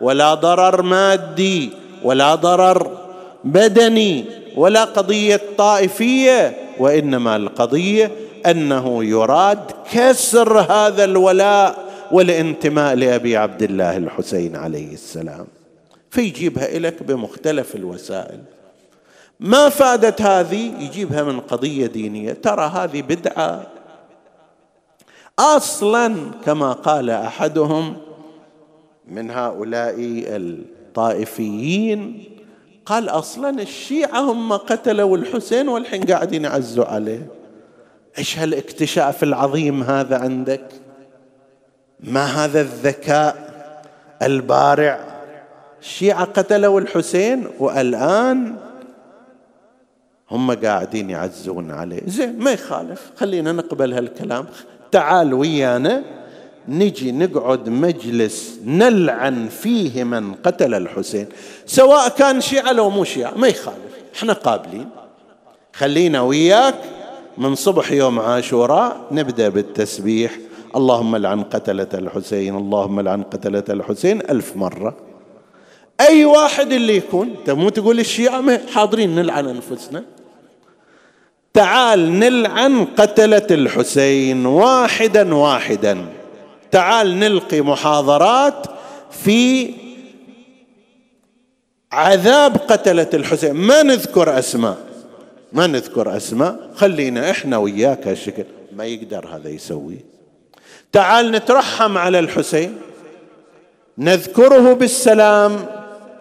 ولا 0.00 0.34
ضرر 0.34 0.82
مادي 0.82 1.70
ولا 2.04 2.34
ضرر 2.34 2.98
بدني. 3.44 4.39
ولا 4.56 4.84
قضية 4.84 5.40
طائفية 5.58 6.56
وإنما 6.78 7.36
القضية 7.36 8.10
أنه 8.46 9.04
يراد 9.04 9.70
كسر 9.92 10.60
هذا 10.60 11.04
الولاء 11.04 11.90
والانتماء 12.12 12.94
لأبي 12.94 13.36
عبد 13.36 13.62
الله 13.62 13.96
الحسين 13.96 14.56
عليه 14.56 14.92
السلام. 14.92 15.46
فيجيبها 16.10 16.78
لك 16.78 17.02
بمختلف 17.02 17.76
الوسائل. 17.76 18.40
ما 19.40 19.68
فادت 19.68 20.22
هذه؟ 20.22 20.72
يجيبها 20.80 21.22
من 21.22 21.40
قضية 21.40 21.86
دينية. 21.86 22.32
ترى 22.32 22.66
هذه 22.74 23.02
بدعة. 23.02 23.66
أصلا 25.38 26.16
كما 26.44 26.72
قال 26.72 27.10
أحدهم 27.10 27.96
من 29.08 29.30
هؤلاء 29.30 29.94
الطائفيين 30.90 32.24
قال 32.90 33.08
أصلا 33.08 33.62
الشيعة 33.62 34.20
هم 34.20 34.52
قتلوا 34.52 35.16
الحسين 35.16 35.68
والحين 35.68 36.04
قاعدين 36.04 36.44
يعزوا 36.44 36.84
عليه. 36.84 37.26
إيش 38.18 38.38
هالاكتشاف 38.38 39.22
العظيم 39.22 39.82
هذا 39.82 40.18
عندك؟ 40.18 40.68
ما 42.00 42.24
هذا 42.24 42.60
الذكاء 42.60 43.50
البارع؟ 44.22 45.00
الشيعة 45.80 46.24
قتلوا 46.24 46.80
الحسين 46.80 47.46
والآن 47.58 48.56
هم 50.30 50.50
قاعدين 50.50 51.10
يعزون 51.10 51.70
عليه. 51.70 52.02
زين 52.06 52.38
ما 52.38 52.50
يخالف. 52.50 53.10
خلينا 53.16 53.52
نقبل 53.52 53.92
هالكلام. 53.92 54.46
تعال 54.92 55.34
ويانا. 55.34 56.02
نجي 56.68 57.12
نقعد 57.12 57.68
مجلس 57.68 58.58
نلعن 58.64 59.48
فيه 59.48 60.04
من 60.04 60.34
قتل 60.34 60.74
الحسين 60.74 61.26
سواء 61.66 62.08
كان 62.08 62.40
شيعة 62.40 62.72
لو 62.72 62.90
مو 62.90 63.04
شيعة 63.04 63.34
ما 63.34 63.48
يخالف 63.48 63.76
إحنا 64.16 64.32
قابلين. 64.32 64.88
خلينا 65.72 66.20
وياك 66.20 66.74
من 67.38 67.54
صبح 67.54 67.92
يوم 67.92 68.18
عاشوراء 68.18 69.06
نبدأ 69.10 69.48
بالتسبيح 69.48 70.36
اللهم 70.76 71.16
لعن 71.16 71.42
قتلة 71.42 71.88
الحسين 71.94 72.56
اللهم 72.56 73.00
لعن 73.00 73.22
قتلة 73.22 73.64
الحسين 73.68 74.20
ألف 74.20 74.56
مرة. 74.56 74.96
أي 76.00 76.24
واحد 76.24 76.72
اللي 76.72 76.96
يكون 76.96 77.28
أنت 77.28 77.50
مو 77.50 77.68
تقول 77.68 78.00
الشيعة 78.00 78.66
حاضرين 78.72 79.14
نلعن 79.14 79.46
أنفسنا؟ 79.48 80.04
تعال 81.54 82.18
نلعن 82.18 82.84
قتلة 82.84 83.46
الحسين 83.50 84.46
واحدا 84.46 85.34
واحدا. 85.34 86.06
تعال 86.70 87.18
نلقي 87.18 87.60
محاضرات 87.60 88.66
في 89.24 89.74
عذاب 91.92 92.56
قتلة 92.56 93.06
الحسين. 93.14 93.52
ما 93.52 93.82
نذكر 93.82 94.38
أسماء. 94.38 94.76
ما 95.52 95.66
نذكر 95.66 96.16
أسماء. 96.16 96.70
خلينا 96.76 97.30
إحنا 97.30 97.58
وياك 97.58 98.06
هالشكل 98.06 98.44
ما 98.72 98.84
يقدر 98.84 99.26
هذا 99.36 99.48
يسوي. 99.48 99.96
تعال 100.92 101.32
نترحم 101.32 101.98
على 101.98 102.18
الحسين. 102.18 102.78
نذكره 103.98 104.72
بالسلام. 104.72 105.66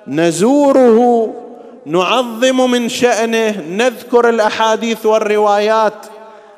نزوره. 0.08 1.34
نعظم 1.86 2.72
من 2.72 2.90
شأنه. 2.90 3.62
نذكر 3.70 4.30
الأحاديث 4.30 5.06
والروايات 5.06 6.06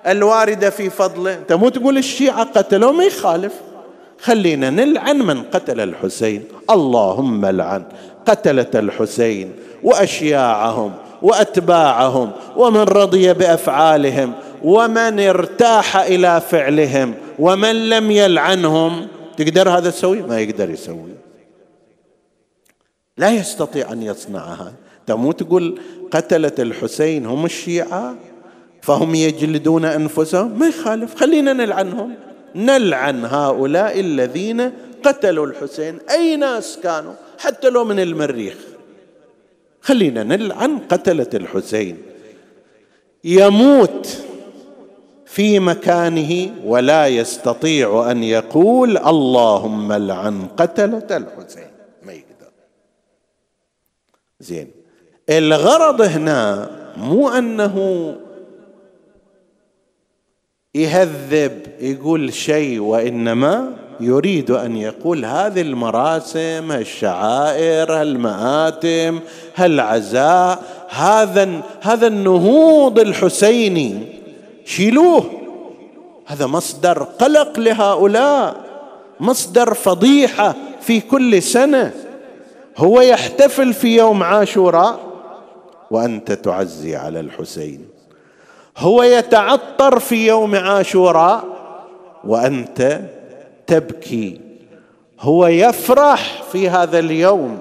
الواردة 0.08 0.70
في 0.70 0.90
فضله. 0.90 1.34
أنت 1.34 1.54
مو 1.54 1.70
تقول 1.70 1.98
الشيعة 1.98 2.44
قتلوا 2.44 2.92
ما 2.92 3.04
يخالف. 3.04 3.54
خلينا 4.22 4.70
نلعن 4.70 5.18
من 5.18 5.44
قتل 5.44 5.80
الحسين. 5.80 6.44
اللهم 6.70 7.46
لعن 7.46 7.84
قتلة 8.26 8.70
الحسين 8.76 9.52
وأشياعهم 9.84 10.94
وأتباعهم 11.22 12.32
ومن 12.58 12.82
رضي 12.82 13.34
بأفعالهم 13.34 14.34
ومن 14.64 15.20
ارتاح 15.20 15.98
إلى 15.98 16.42
فعلهم 16.42 17.14
ومن 17.40 17.90
لم 17.90 18.12
يلعنهم. 18.12 19.08
تقدر 19.38 19.70
هذا 19.70 19.90
تسوي؟ 19.90 20.22
ما 20.22 20.40
يقدر 20.40 20.70
يسوي. 20.70 21.12
لا 23.18 23.30
يستطيع 23.30 23.92
أن 23.92 24.04
يصنع 24.04 24.44
هذا 24.54 25.16
مو 25.16 25.32
تقول 25.32 25.80
قتلة 26.12 26.52
الحسين 26.60 27.26
هم 27.26 27.46
الشيعة 27.46 28.16
فهم 28.82 29.16
يجلدون 29.16 29.86
أنفسهم؟ 29.86 30.60
ما 30.60 30.68
يخالف. 30.68 31.16
خلينا 31.16 31.54
نلعنهم. 31.54 32.31
نلعن 32.56 33.26
هؤلاء 33.26 34.00
الذين 34.00 34.72
قتلوا 35.04 35.46
الحسين. 35.46 36.00
أي 36.10 36.36
ناس 36.36 36.80
كانوا؟ 36.84 37.14
حتى 37.40 37.70
لو 37.70 37.84
من 37.84 38.00
المريخ. 38.00 38.56
خلينا 39.82 40.24
نلعن 40.24 40.80
قتلة 40.80 41.30
الحسين. 41.34 41.98
يموت 43.24 44.18
في 45.26 45.60
مكانه 45.60 46.52
ولا 46.66 47.08
يستطيع 47.08 48.12
أن 48.12 48.24
يقول 48.24 48.98
اللهم 48.98 49.94
لعن 49.94 50.48
قتلة 50.58 51.08
الحسين. 51.12 51.72
ما 52.04 52.14
يقدر. 52.14 52.52
زين. 54.40 54.72
الغرض 55.30 56.02
هنا 56.02 56.70
مو 56.98 57.30
أنه 57.30 57.76
يهذب 60.76 61.62
يقول 61.80 62.34
شيء 62.34 62.80
وإنما 62.80 63.74
يريد 64.00 64.52
أن 64.52 64.78
يقول 64.78 65.26
هذه 65.26 65.62
المراسم 65.62 66.72
هالشعائر 66.72 67.94
هالمآتم 67.94 69.20
هالعزاء 69.56 70.64
هذا 70.90 71.62
هذا 71.82 72.08
النهوض 72.08 73.00
الحسيني. 73.00 74.00
شيلوه. 74.66 75.32
هذا 76.26 76.46
مصدر 76.48 77.04
قلق 77.04 77.60
لهؤلاء 77.60 78.56
مصدر 79.20 79.74
فضيحة 79.74 80.56
في 80.82 81.00
كل 81.00 81.44
سنة. 81.44 81.94
هو 82.78 83.02
يحتفل 83.02 83.74
في 83.74 83.98
يوم 83.98 84.24
عاشوراء 84.24 85.00
وأنت 85.92 86.32
تعزي 86.32 86.96
على 86.96 87.20
الحسين. 87.20 88.01
هو 88.78 89.04
يتعطر 89.04 90.00
في 90.00 90.28
يوم 90.28 90.56
عاشوراء 90.56 91.44
وأنت 92.24 93.02
تبكي. 93.68 94.42
هو 95.20 95.48
يفرح 95.48 96.44
في 96.52 96.70
هذا 96.70 97.00
اليوم 97.00 97.60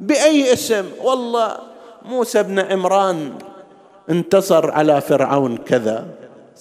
بأي 0.00 0.52
اسم؟ 0.52 0.84
والله 1.02 1.56
موسى 2.04 2.42
بن 2.42 2.58
عمران 2.58 3.32
انتصر 4.10 4.70
على 4.70 5.00
فرعون 5.00 5.56
كذا. 5.56 6.06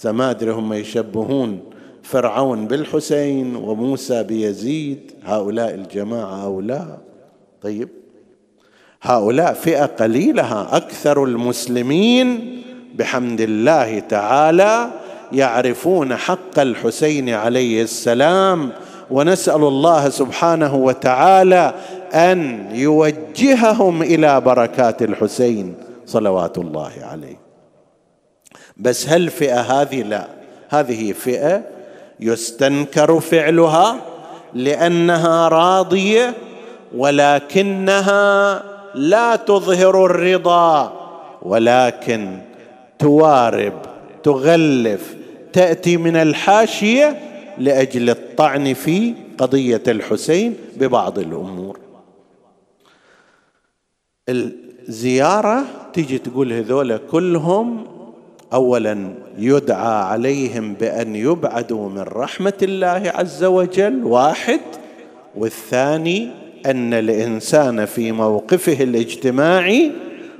ما 0.05 0.29
أدري 0.29 0.51
هم 0.51 0.73
يشبهون 0.73 1.59
فرعون 2.03 2.67
بالحسين 2.67 3.55
وموسى 3.55 4.23
بيزيد. 4.23 5.11
هؤلاء 5.23 5.73
الجماعة 5.73 6.43
أو 6.43 6.61
لا 6.61 6.97
طيب. 7.61 7.89
هؤلاء 9.01 9.53
فئة 9.53 9.85
قليلة 9.85 10.77
أكثر 10.77 11.23
المسلمين 11.23 12.63
بحمد 12.93 13.41
الله 13.41 13.99
تعالى 13.99 14.89
يعرفون 15.31 16.15
حق 16.15 16.59
الحسين 16.59 17.29
عليه 17.29 17.81
السلام 17.83 18.71
ونسأل 19.11 19.63
الله 19.63 20.09
سبحانه 20.09 20.75
وتعالى 20.75 21.73
أن 22.13 22.67
يوجههم 22.71 24.01
إلى 24.01 24.41
بركات 24.41 25.01
الحسين 25.01 25.75
صلوات 26.05 26.57
الله 26.57 26.91
عليه. 27.01 27.39
بس 28.77 29.09
هالفئه 29.09 29.61
هذه؟ 29.61 30.01
لا. 30.01 30.27
هذه 30.69 31.11
فئة 31.11 31.61
يستنكر 32.19 33.19
فعلها 33.19 33.95
لأنها 34.53 35.47
راضية 35.47 36.33
ولكنها 36.95 38.63
لا 38.95 39.35
تظهر 39.35 40.05
الرضا 40.05 40.93
ولكن 41.41 42.37
توارب 43.03 43.73
تغلف 44.23 45.15
تأتي 45.53 45.97
من 45.97 46.15
الحاشية 46.15 47.19
لأجل 47.57 48.09
الطعن 48.09 48.73
في 48.73 49.13
قضية 49.37 49.83
الحسين 49.87 50.55
ببعض 50.77 51.19
الأمور. 51.19 51.79
الزيارة 54.29 55.65
تيجي 55.93 56.17
تقول 56.17 56.53
هذول 56.53 56.97
كلهم 56.97 57.85
اولا 58.53 59.13
يدعى 59.37 60.03
عليهم 60.03 60.73
بأن 60.73 61.15
يبعدوا 61.15 61.89
من 61.89 62.01
رحمة 62.01 62.53
الله 62.61 63.11
عز 63.15 63.43
وجل 63.43 64.03
واحد 64.03 64.61
والثاني 65.35 66.29
أن 66.65 66.93
الإنسان 66.93 67.85
في 67.85 68.11
موقفه 68.11 68.83
الاجتماعي 68.83 69.91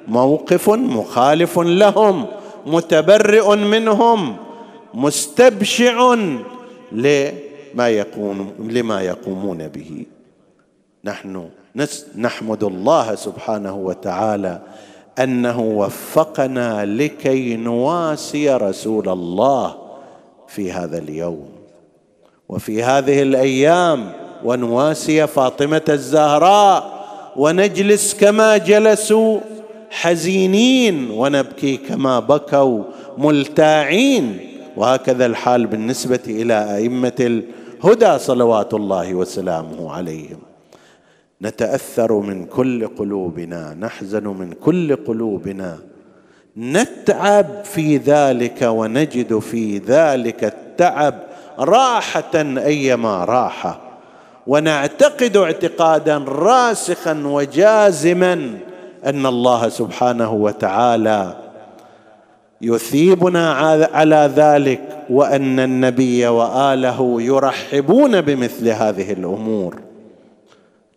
موقف 0.08 0.70
مخالف 0.70 1.60
لهم. 1.60 2.26
متبرئ 2.66 3.56
منهم 3.56 4.38
مستبشع 4.94 6.16
لما 6.92 7.90
يقوم 7.90 8.52
لما 8.60 9.02
يقومون 9.02 9.68
به. 9.68 10.06
نحن 11.04 11.50
نحمد 12.18 12.64
الله 12.64 13.16
سبحانه 13.16 13.76
وتعالى 13.76 14.62
أنه 15.20 15.60
وفقنا 15.60 16.86
لكي 16.86 17.56
نواسي 17.56 18.54
رسول 18.54 19.10
الله 19.10 19.76
في 20.48 20.72
هذا 20.72 20.98
اليوم. 20.98 21.50
وفي 22.50 22.84
هذه 22.84 23.22
الأيام 23.22 24.12
ونواسي 24.44 25.28
فاطمة 25.28 25.82
الزهراء 25.90 27.06
ونجلس 27.36 28.14
كما 28.14 28.58
جلسوا 28.58 29.40
حزينين 29.94 31.12
ونبكي 31.12 31.78
كما 31.78 32.20
بكوا 32.20 32.84
ملتاعين. 33.18 34.50
وهكذا 34.78 35.26
الحال 35.26 35.68
بالنسبة 35.68 36.20
إلى 36.28 36.76
أئمة 36.76 37.44
الهدى 37.84 38.20
صلوات 38.20 38.74
الله 38.74 39.16
وسلامه 39.16 39.92
عليهم. 39.92 40.40
نتأثر 41.42 42.20
من 42.20 42.46
كل 42.46 42.88
قلوبنا 42.88 43.74
نحزن 43.80 44.28
من 44.28 44.54
كل 44.54 44.96
قلوبنا. 44.96 45.78
نتعب 46.58 47.48
في 47.64 47.98
ذلك 47.98 48.62
ونجد 48.62 49.40
في 49.40 49.78
ذلك 49.78 50.44
التعب 50.44 51.16
راحة 51.60 52.36
أيما 52.58 53.26
راحة. 53.26 53.82
ونعتقد 54.48 55.38
اعتقادا 55.38 56.18
راسخا 56.18 57.24
وجازما 57.26 58.58
أن 59.06 59.26
الله 59.26 59.70
سبحانه 59.70 60.34
وتعالى 60.34 61.36
يثيبنا 62.62 63.54
على 63.94 64.32
ذلك 64.36 65.06
وأن 65.10 65.60
النبي 65.60 66.28
وآله 66.28 67.22
يرحبون 67.22 68.22
بمثل 68.22 68.70
هذه 68.70 69.14
الأمور. 69.14 69.80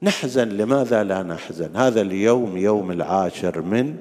نحزن 0.03 0.49
لماذا 0.49 1.05
لا 1.05 1.23
نحزن؟ 1.23 1.77
هذا 1.77 2.01
اليوم 2.01 2.57
يوم 2.57 2.91
العاشر 2.91 3.63
من 3.63 3.95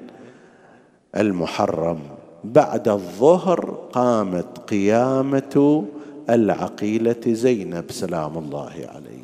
المحرم. 1.18 2.00
بعد 2.44 2.88
الظهر 2.88 3.78
قامت 3.94 4.58
قيامة 4.70 5.84
العقيلة 6.30 7.22
زينب 7.28 7.86
سلام 7.92 8.38
الله 8.38 8.72
عليها. 8.96 9.15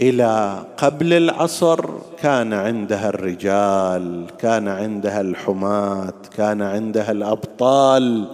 إلى 0.00 0.58
قبل 0.76 1.12
العصر 1.12 1.84
كان 2.22 2.52
عندها 2.52 3.08
الرجال 3.08 4.26
كان 4.38 4.68
عندها 4.68 5.20
الحماة 5.20 6.12
كان 6.36 6.62
عندها 6.62 7.12
الأبطال 7.12 8.28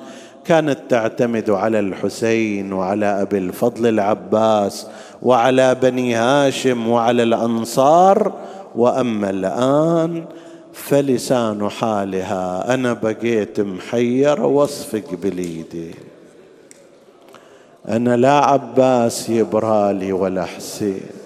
كانت 0.44 0.78
تعتمد 0.88 1.50
على 1.50 1.80
الحسين 1.80 2.72
وعلى 2.72 3.22
أبي 3.22 3.38
الفضل 3.38 3.86
العباس 3.86 4.86
وعلى 5.22 5.74
بني 5.74 6.14
هاشم 6.14 6.88
وعلى 6.88 7.22
الأنصار. 7.22 8.32
وأما 8.76 9.30
الآن 9.30 10.24
فلسان 10.72 11.68
حالها 11.68 12.74
أنا 12.74 12.92
بقيت 12.92 13.60
محير 13.60 14.40
واصفق 14.42 15.14
باليدي 15.22 15.94
أنا 17.88 18.16
لا 18.16 18.32
عباس 18.32 19.30
يبرالي 19.30 20.12
ولا 20.12 20.44
حسين. 20.44 21.24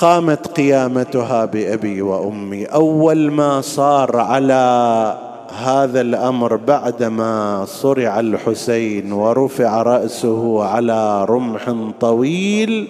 قامت 0.00 0.46
قيامتها 0.46 1.44
بأبي 1.44 2.02
وأمي. 2.02 2.64
أول 2.64 3.30
ما 3.30 3.60
صار 3.60 4.16
على 4.16 5.18
هذا 5.62 6.00
الأمر 6.00 6.56
بعدما 6.56 7.64
صرع 7.64 8.20
الحسين 8.20 9.12
ورفع 9.12 9.82
رأسه 9.82 10.64
على 10.64 11.24
رمح 11.24 11.74
طويل 12.00 12.88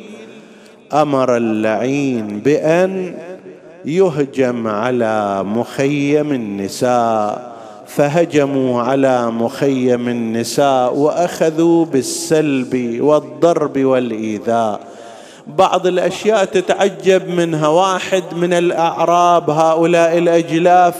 أمر 0.93 1.37
اللعين 1.37 2.39
بأن 2.39 3.15
يهجم 3.85 4.67
على 4.67 5.43
مخيم 5.43 6.33
النساء. 6.33 7.51
فهجموا 7.87 8.83
على 8.83 9.31
مخيم 9.31 10.09
النساء 10.09 10.95
وأخذوا 10.95 11.85
بالسلب 11.85 12.99
والضرب 13.01 13.79
والإيذاء. 13.79 14.89
بعض 15.59 15.86
الأشياء 15.86 16.44
تتعجب 16.44 17.28
منها. 17.28 17.68
واحد 17.68 18.24
من 18.36 18.53
الأعراب 18.53 19.51
هؤلاء 19.51 20.18
الأجلاف 20.18 20.94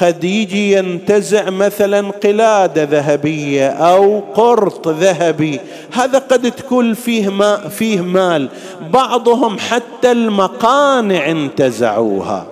قد 0.00 0.24
يجي 0.24 0.72
ينتزع 0.72 1.50
مثلا 1.50 2.10
قلادة 2.10 2.82
ذهبية 2.82 3.68
أو 3.68 4.20
قرط 4.34 4.88
ذهبي. 4.88 5.60
هذا 5.92 6.18
قد 6.18 6.50
تكون 6.50 6.94
فيه 6.94 7.28
ما 7.28 7.68
فيه 7.68 8.00
مال. 8.00 8.48
بعضهم 8.90 9.58
حتى 9.58 10.12
المقانع 10.12 11.30
انتزعوها. 11.30 12.46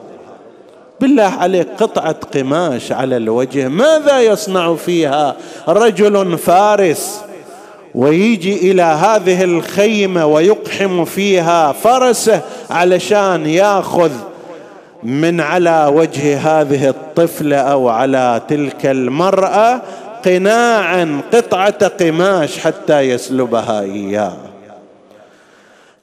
بالله 1.01 1.23
عليك 1.23 1.69
قطعة 1.81 2.17
قماش 2.35 2.93
على 2.93 3.17
الوجه. 3.17 3.69
ماذا 3.69 4.21
يصنع 4.21 4.75
فيها 4.75 5.37
رجل 5.69 6.39
فارس؟ 6.39 7.21
ويجي 7.95 8.71
إلى 8.71 8.83
هذه 8.83 9.45
الخيمة 9.45 10.27
ويقحم 10.27 11.05
فيها 11.05 11.73
فرسه 11.73 12.41
علشان 12.71 13.47
ياخذ 13.47 14.11
من 15.03 15.41
على 15.41 15.93
وجه 15.95 16.39
هذه 16.39 16.89
الطفلة 16.89 17.57
أو 17.57 17.89
على 17.89 18.43
تلك 18.49 18.87
المرأة 18.87 19.83
قناعا 20.25 21.21
قطعة 21.33 21.87
قماش 21.87 22.59
حتى 22.59 23.01
يسلبها 23.01 23.81
إياه. 23.81 24.37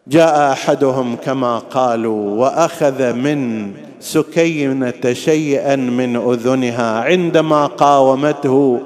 جاء 0.07 0.51
أحدهم 0.51 1.15
كما 1.15 1.59
قالوا 1.59 2.39
وأخذ 2.39 3.13
من 3.13 3.71
سكينة 3.99 5.13
شيئا 5.13 5.75
من 5.75 6.15
أذنها 6.15 6.99
عندما 6.99 7.65
قاومته 7.65 8.81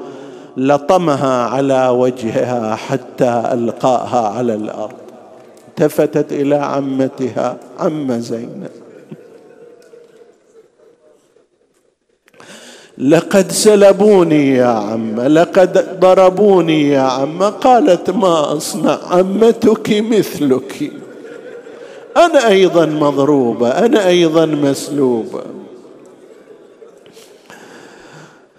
لطمها 0.58 1.43
على 1.43 1.88
وجهها 1.88 2.76
حتى 2.76 3.43
ألقاها 3.53 4.28
على 4.28 4.53
الأرض. 4.53 4.93
التفتت 5.68 6.32
إلى 6.34 6.56
عمتها 6.56 7.58
عم 7.80 8.20
زينب. 8.20 8.70
لقد 12.97 13.51
سلبوني 13.51 14.56
يا 14.56 14.66
عم 14.66 15.22
لقد 15.22 15.99
ضربوني 15.99 16.89
يا 16.89 17.01
عم. 17.01 17.43
قالت 17.43 18.10
ما 18.10 18.58
أصنع 18.58 18.97
عمتك 19.12 19.89
مثلك. 19.89 20.91
أنا 22.18 22.47
أيضا 22.47 22.86
مضروبة 22.86 23.70
أنا 23.70 24.08
أيضا 24.08 24.45
مسلوبة. 24.45 25.41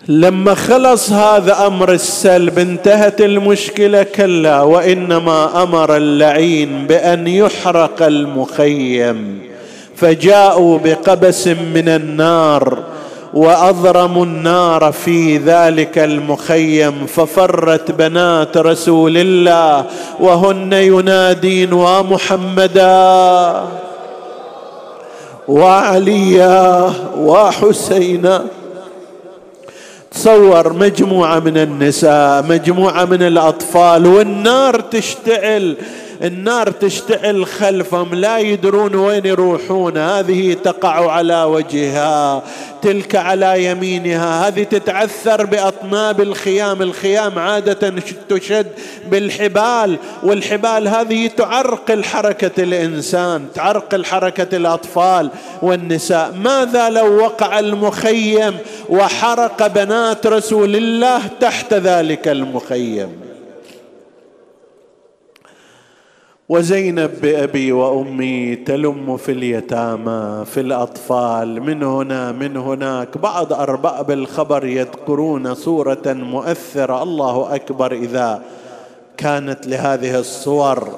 لما 0.09 0.54
خلص 0.54 1.12
هذا 1.12 1.66
أمر 1.66 1.92
السلب 1.92 2.59
انتهت 2.59 3.20
المشكلة 3.20 4.02
كلا 4.02 4.62
وإنما 4.62 5.62
أمر 5.62 5.96
اللعين 5.96 6.86
بأن 6.86 7.26
يحرق 7.26 8.02
المخيم. 8.02 9.40
فجاءوا 9.96 10.78
بقبس 10.78 11.46
من 11.48 11.88
النار 11.88 12.78
واضرموا 13.34 14.24
النار 14.24 14.92
في 14.92 15.38
ذلك 15.38 15.98
المخيم 15.98 17.07
ففرت 17.07 17.90
بنات 17.90 18.57
رسول 18.57 19.16
الله 19.16 19.84
وهن 20.20 20.72
ينادين 20.72 21.72
ومحمدا 21.72 23.62
وعليا! 25.48 26.92
وحسينا! 27.18 28.44
تصور 30.17 30.73
مجموعة 30.73 31.39
من 31.39 31.57
النساء 31.57 32.43
مجموعة 32.43 33.05
من 33.05 33.23
الأطفال 33.23 34.07
والنار 34.07 34.81
تشتعل. 34.81 35.77
النار 36.23 36.71
تشتعل 36.71 37.47
خلفهم 37.47 38.14
لا 38.14 38.39
يدرون 38.39 38.95
وين 38.95 39.27
يروحون. 39.27 39.99
هذه 39.99 40.55
تقع 40.55 41.11
على 41.11 41.43
وجهها 41.45 42.43
تلك 42.83 43.17
على 43.17 43.64
يمينها. 43.64 44.49
هذه 44.49 44.62
تتعثر 44.62 45.47
بأطناب 45.47 46.21
الخيام 46.21 46.83
الخيام 46.83 47.39
عادة 47.39 47.93
تشد 48.29 48.67
بالحبال 49.11 49.97
والحبال 50.23 50.89
هذه 50.89 51.27
تعرقل 51.27 52.05
حركه 52.05 52.62
الإنسان 52.62 53.47
تعرقل 53.55 54.05
حركه 54.05 54.57
الأطفال 54.57 55.31
والنساء. 55.62 56.33
ماذا 56.33 56.91
لو 56.91 57.17
وقع 57.17 57.59
المخيم 57.59 58.57
وحرق 58.89 59.67
بنات 59.67 60.27
رسول 60.27 60.77
الله 60.77 61.21
تحت 61.41 61.75
ذلك 61.75 62.29
المخيم؟ 62.29 63.26
وزينب 66.49 67.11
بأبي 67.22 67.72
وأمي 67.72 68.57
تلم 68.57 69.16
في 69.16 69.32
اليتامى 69.32 70.44
في 70.44 70.61
الأطفال 70.61 71.62
من 71.62 71.82
هنا 71.82 72.32
من 72.32 72.57
هناك. 72.57 73.18
بعض 73.18 73.53
ارباب 73.53 74.11
الخبر 74.11 74.66
يذكرون 74.66 75.55
صوره 75.55 76.03
مؤثرة. 76.07 77.03
الله 77.03 77.55
أكبر 77.55 77.92
إذا 77.92 78.42
كانت 79.16 79.66
لهذه 79.66 80.18
الصور. 80.18 80.88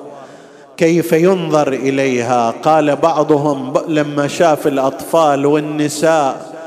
كيف 0.76 1.12
ينظر 1.12 1.72
إليها؟ 1.72 2.50
قال 2.50 2.96
بعضهم 2.96 3.74
لما 3.88 4.28
شاف 4.28 4.66
الأطفال 4.66 5.46
والنساء 5.46 6.58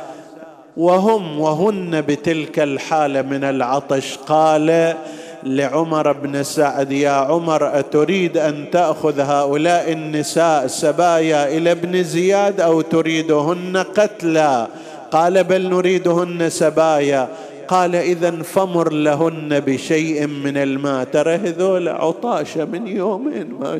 وهم 0.77 1.39
وهن 1.39 2.01
بتلك 2.01 2.59
الحالة 2.59 3.21
من 3.21 3.43
العطش 3.43 4.17
قال 4.17 4.95
لعمر 5.43 6.11
بن 6.11 6.43
سعد 6.43 6.91
يا 6.91 7.09
عمر 7.09 7.79
أتريد 7.79 8.37
أن 8.37 8.71
تأخذ 8.71 9.19
هؤلاء 9.19 9.91
النساء 9.91 10.67
سبايا 10.67 11.57
إلى 11.57 11.71
ابن 11.71 12.03
زياد 12.03 12.61
أو 12.61 12.81
تريدهن 12.81 13.77
قتلى 13.77 14.67
قال 15.11 15.43
بل 15.43 15.69
نريدهن 15.69 16.49
سبايا. 16.49 17.27
قال 17.67 17.95
اذا 17.95 18.31
فمر 18.31 18.93
لهن 18.93 19.59
بشيء 19.59 20.27
من 20.27 20.57
الماء. 20.57 21.03
ترى 21.03 21.35
هذول 21.35 21.89
عطاشه 21.89 22.65
من 22.65 22.87
يومين 22.87 23.53
ما 23.59 23.79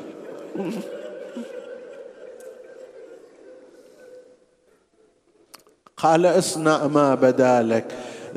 قال 5.97 6.25
اصنع 6.25 6.87
ما 6.87 7.15
بدا 7.15 7.61
لك 7.61 7.85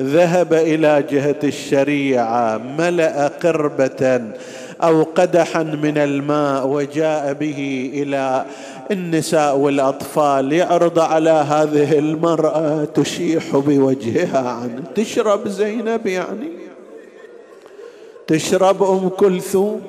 ذهب 0.00 0.52
إلى 0.52 1.04
جهة 1.10 1.38
الشريعة 1.44 2.58
ملأ 2.78 3.28
قربة 3.28 4.22
أو 4.82 5.02
قدحا 5.02 5.62
من 5.62 5.98
الماء 5.98 6.66
وجاء 6.66 7.32
به 7.32 7.90
إلى 7.94 8.44
النساء 8.90 9.56
والأطفال. 9.56 10.52
يعرض 10.52 10.98
على 10.98 11.30
هذه 11.30 11.98
المرأة 11.98 12.84
تشيح 12.84 13.56
بوجهها 13.56 14.48
عنه 14.48 14.82
تشرب 14.94 15.48
زينب 15.48 16.06
يعني 16.06 16.48
تشرب 18.26 18.82
أم 18.82 19.08
كلثوم. 19.08 19.80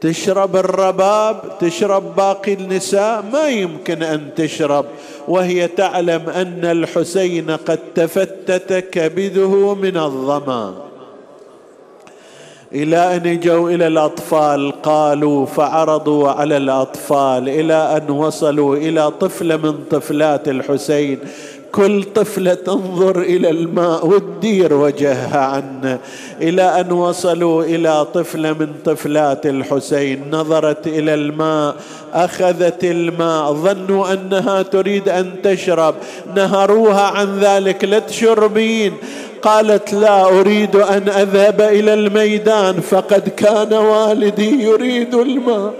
تشرب 0.00 0.56
الرباب 0.56 1.58
تشرب 1.60 2.16
باقي 2.16 2.54
النساء 2.54 3.24
ما 3.32 3.48
يمكن 3.48 4.02
أن 4.02 4.34
تشرب. 4.36 4.84
وهي 5.28 5.68
تعلم 5.68 6.28
أن 6.28 6.64
الحسين 6.64 7.50
قد 7.50 7.78
تفتت 7.94 8.72
كبده 8.72 9.74
من 9.74 9.96
الظمأ. 9.96 10.74
إلى 12.72 13.16
أن 13.16 13.40
جو 13.40 13.68
إلى 13.68 13.86
الأطفال 13.86 14.82
قالوا 14.82 15.46
فعرضوا 15.46 16.28
على 16.28 16.56
الأطفال 16.56 17.48
إلى 17.48 17.96
أن 17.96 18.10
وصلوا 18.10 18.76
إلى 18.76 19.10
طفله 19.10 19.56
من 19.56 19.84
طفلات 19.90 20.48
الحسين. 20.48 21.18
كل 21.76 22.02
طفلة 22.02 22.54
تنظر 22.54 23.20
إلى 23.20 23.50
الماء 23.50 24.06
وتدير 24.06 24.74
وجهها 24.74 25.38
عنه 25.38 25.98
إلى 26.42 26.80
أن 26.80 26.92
وصلوا 26.92 27.64
إلى 27.64 28.06
طفلة 28.14 28.52
من 28.52 28.68
طفلات 28.84 29.46
الحسين. 29.46 30.24
نظرت 30.30 30.86
إلى 30.86 31.14
الماء 31.14 31.76
أخذت 32.12 32.84
الماء 32.84 33.52
ظنوا 33.52 34.12
أنها 34.12 34.62
تريد 34.62 35.08
أن 35.08 35.42
تشرب. 35.42 35.94
نهروها 36.36 37.02
عن 37.02 37.38
ذلك 37.38 37.84
لا 37.84 37.98
تشربين. 37.98 38.92
قالت 39.42 39.94
لا 39.94 40.24
أريد 40.24 40.76
أن 40.76 41.08
أذهب 41.08 41.60
إلى 41.60 41.94
الميدان 41.94 42.80
فقد 42.80 43.28
كان 43.28 43.72
والدي 43.72 44.62
يريد 44.62 45.14
الماء. 45.14 45.74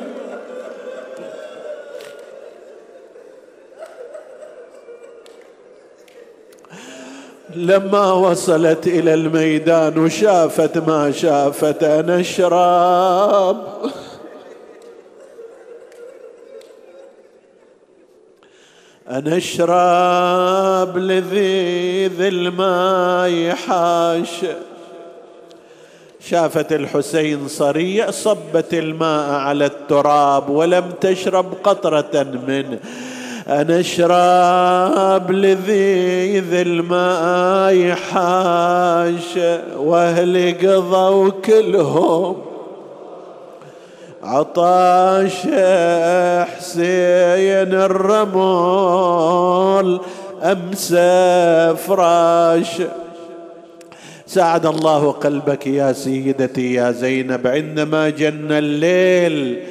لما 7.56 8.12
وصلت 8.12 8.86
إلى 8.86 9.14
الميدان 9.14 9.98
وشافت 9.98 10.78
ما 10.78 11.10
شافت 11.10 11.82
أنا 11.82 12.20
اشرب 12.20 13.56
أنا 19.10 19.36
اشرب 19.36 20.98
لذيذ 20.98 22.20
الماء 22.20 23.54
حاش. 23.54 24.44
شافت 26.20 26.72
الحسين 26.72 27.48
صريع 27.48 28.10
صبت 28.10 28.74
الماء 28.74 29.30
على 29.30 29.66
التراب 29.66 30.50
ولم 30.50 30.90
تشرب 31.00 31.54
قطرة 31.64 32.26
منه. 32.48 32.78
أنا 33.48 33.80
أشرب 33.80 35.30
لذيذ 35.30 36.54
الماء 36.54 37.94
حاش 37.94 39.38
وأهلي 39.76 40.52
قضوا 40.52 41.30
كلهم 41.30 42.36
عطاش 44.22 45.36
حسين 46.50 47.74
الرمول 47.86 50.00
أمس 50.42 50.94
فراش. 51.86 52.82
سعد 54.26 54.66
الله 54.66 55.10
قلبك 55.10 55.66
يا 55.66 55.92
سيدتي 55.92 56.74
يا 56.74 56.90
زينب 56.90 57.46
عندما 57.46 58.10
جن 58.10 58.52
الليل 58.52 59.62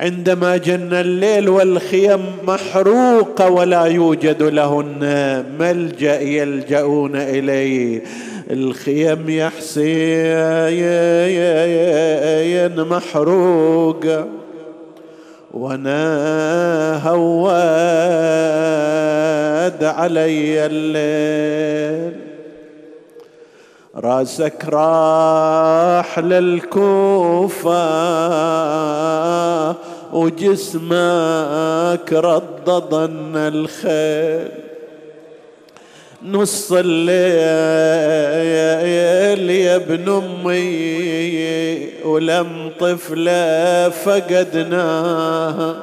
عندما 0.00 0.56
جن 0.56 0.92
الليل 0.92 1.48
والخيم 1.48 2.20
محروقه 2.46 3.50
ولا 3.50 3.84
يوجد 3.84 4.42
لهن 4.42 5.44
ملجأ 5.58 6.20
يلجؤون 6.20 7.16
إليه. 7.16 8.02
الخيم 8.50 9.30
يا 9.30 9.48
حسين 9.48 10.80
محروقه 12.84 14.26
وأنا 15.54 17.08
هواد 17.08 17.44
علي 19.84 20.66
الليل. 20.66 22.20
راسك 23.96 24.64
راح 24.68 26.18
للكوفة. 26.18 27.80
وجسمك 30.12 32.12
ردضن 32.12 33.36
الخيل 33.36 34.48
نص 36.22 36.72
الليل 36.72 37.10
يا 39.50 39.76
ابن 39.76 40.08
أمي 40.08 41.88
ولم 42.04 42.72
طفله 42.80 43.88
فقدناها 43.88 45.76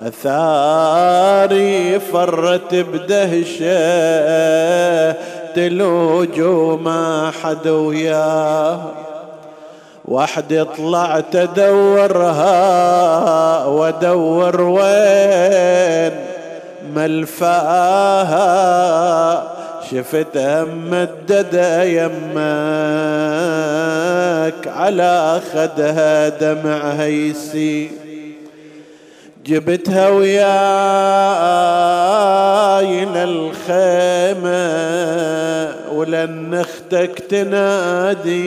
أثاري 0.00 2.00
فرت 2.00 2.74
بدهشة 2.74 3.68
تلوج 5.54 6.40
وما 6.40 7.32
حد 7.42 7.68
وياه. 7.68 9.07
وحدي 10.08 10.64
طلعت 10.64 11.36
ادورها 11.36 12.44
وادور 13.64 14.60
وين 14.60 16.12
ملفاها؟ 16.94 18.38
شفتها 19.90 20.64
ممددة 20.64 21.82
يمك 21.82 22.38
على 24.66 25.40
خدها 25.52 26.28
دمعها 26.28 27.06
يسيل 27.06 27.90
جبتها 29.46 30.08
وياي 30.08 30.38
للخيمة 33.04 34.68
ولن 35.92 36.54
أختك 36.54 37.18
تناديني. 37.30 38.38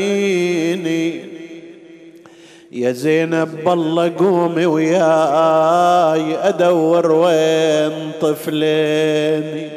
يا 2.72 2.92
زينب 2.92 3.64
بالله 3.66 4.12
قومي 4.18 4.66
وياي 4.66 6.38
أدور 6.48 7.12
وين 7.12 8.12
طفليني. 8.22 9.70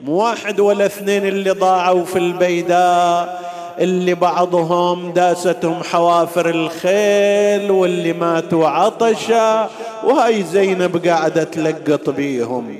مو 0.00 0.12
واحد 0.12 0.60
ولا 0.60 0.86
اثنين 0.86 1.26
اللي 1.26 1.50
ضاعوا 1.50 2.04
في 2.04 2.18
البيداء 2.18 3.42
اللي 3.78 4.14
بعضهم 4.14 5.12
داستهم 5.12 5.82
حوافر 5.82 6.50
الخيل 6.50 7.70
واللي 7.70 8.12
ماتوا 8.12 8.68
عطشا 8.68 9.70
وهاي 10.04 10.42
زينب 10.42 11.06
قاعدة 11.06 11.44
تلقط 11.44 12.10
بيهم. 12.10 12.78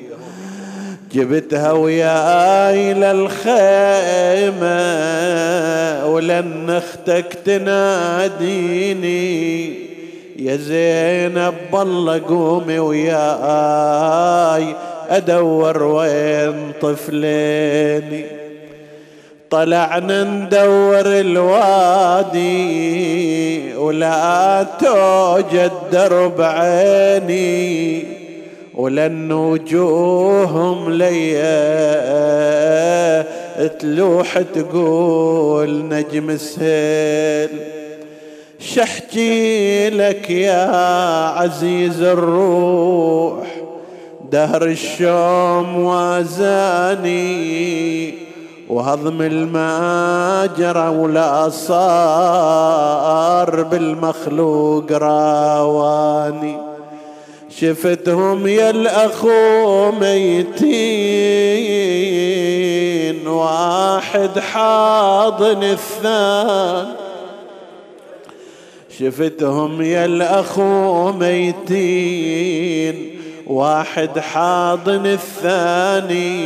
جبتها 1.12 1.72
وياي 1.72 2.94
للخيمة. 2.94 3.56
ولن 6.16 6.70
أختك 6.70 7.38
تناديني. 7.44 9.06
يا 10.38 10.56
زينب 10.56 11.54
بالله 11.72 12.22
قومي 12.28 12.78
وياي 12.78 13.14
أدور 15.10 15.82
وين 15.82 16.72
طفليني. 16.80 18.24
طلعنا 19.50 20.24
ندور 20.24 21.06
الوادي 21.20 22.44
ولا 23.74 24.66
توجد 24.80 25.72
درب 25.92 26.40
عيني. 26.40 28.02
ولن 28.74 29.32
وجوههم 29.32 30.92
لي 30.92 31.36
تلوح 33.64 34.38
تقول 34.40 35.88
نجم 35.88 36.30
السيل. 36.30 37.50
شحكي 38.58 39.90
لك 39.90 40.30
يا 40.30 40.70
عزيز 41.28 42.02
الروح 42.02 43.46
دهر 44.32 44.64
الشوم 44.64 45.84
وازاني 45.84 47.16
وهضم 48.68 49.22
الماجرة 49.22 50.90
ولا 50.90 51.48
صار 51.48 52.82
بالمخلوق 53.62 54.92
راواني. 54.92 56.65
شفتهم 57.60 58.46
يا 58.46 58.70
الأخو 58.70 59.92
ميتين. 59.92 60.56
واحد 63.28 64.38
حاضن 64.38 65.62
الثاني. 65.62 66.92
شفتهم 68.98 69.82
يا 69.82 70.04
الأخو 70.04 71.12
ميتين. 71.12 73.10
واحد 73.46 74.18
حاضن 74.18 75.06
الثاني. 75.06 76.36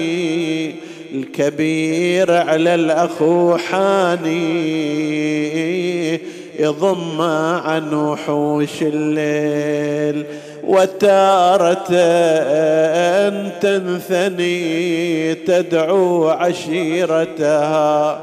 الكبير 1.15 2.33
على 2.33 2.75
الأخو 2.75 3.57
حاني. 3.57 4.61
يضم 6.59 7.21
عن 7.21 7.95
وحوش 7.95 8.83
الليل. 8.83 10.25
وتارة 10.65 11.89
تنثني 13.61 15.35
تدعو 15.35 16.29
عشيرتها. 16.29 18.21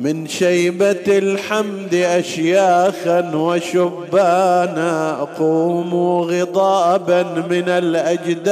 من 0.00 0.26
شيبة 0.26 1.04
الحمد 1.08 1.94
أشياخا 1.94 3.30
وشبانا 3.34 5.26
قوموا 5.38 6.24
غضابا 6.24 7.22
من 7.50 7.68
الأجداث 7.68 8.48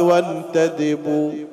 وانتدبوا. 0.00 1.45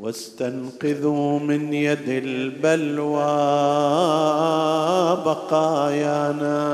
واستنقذوا 0.00 1.38
من 1.38 1.74
يد 1.74 2.08
البلوى 2.08 3.20
بقايانا. 5.24 6.70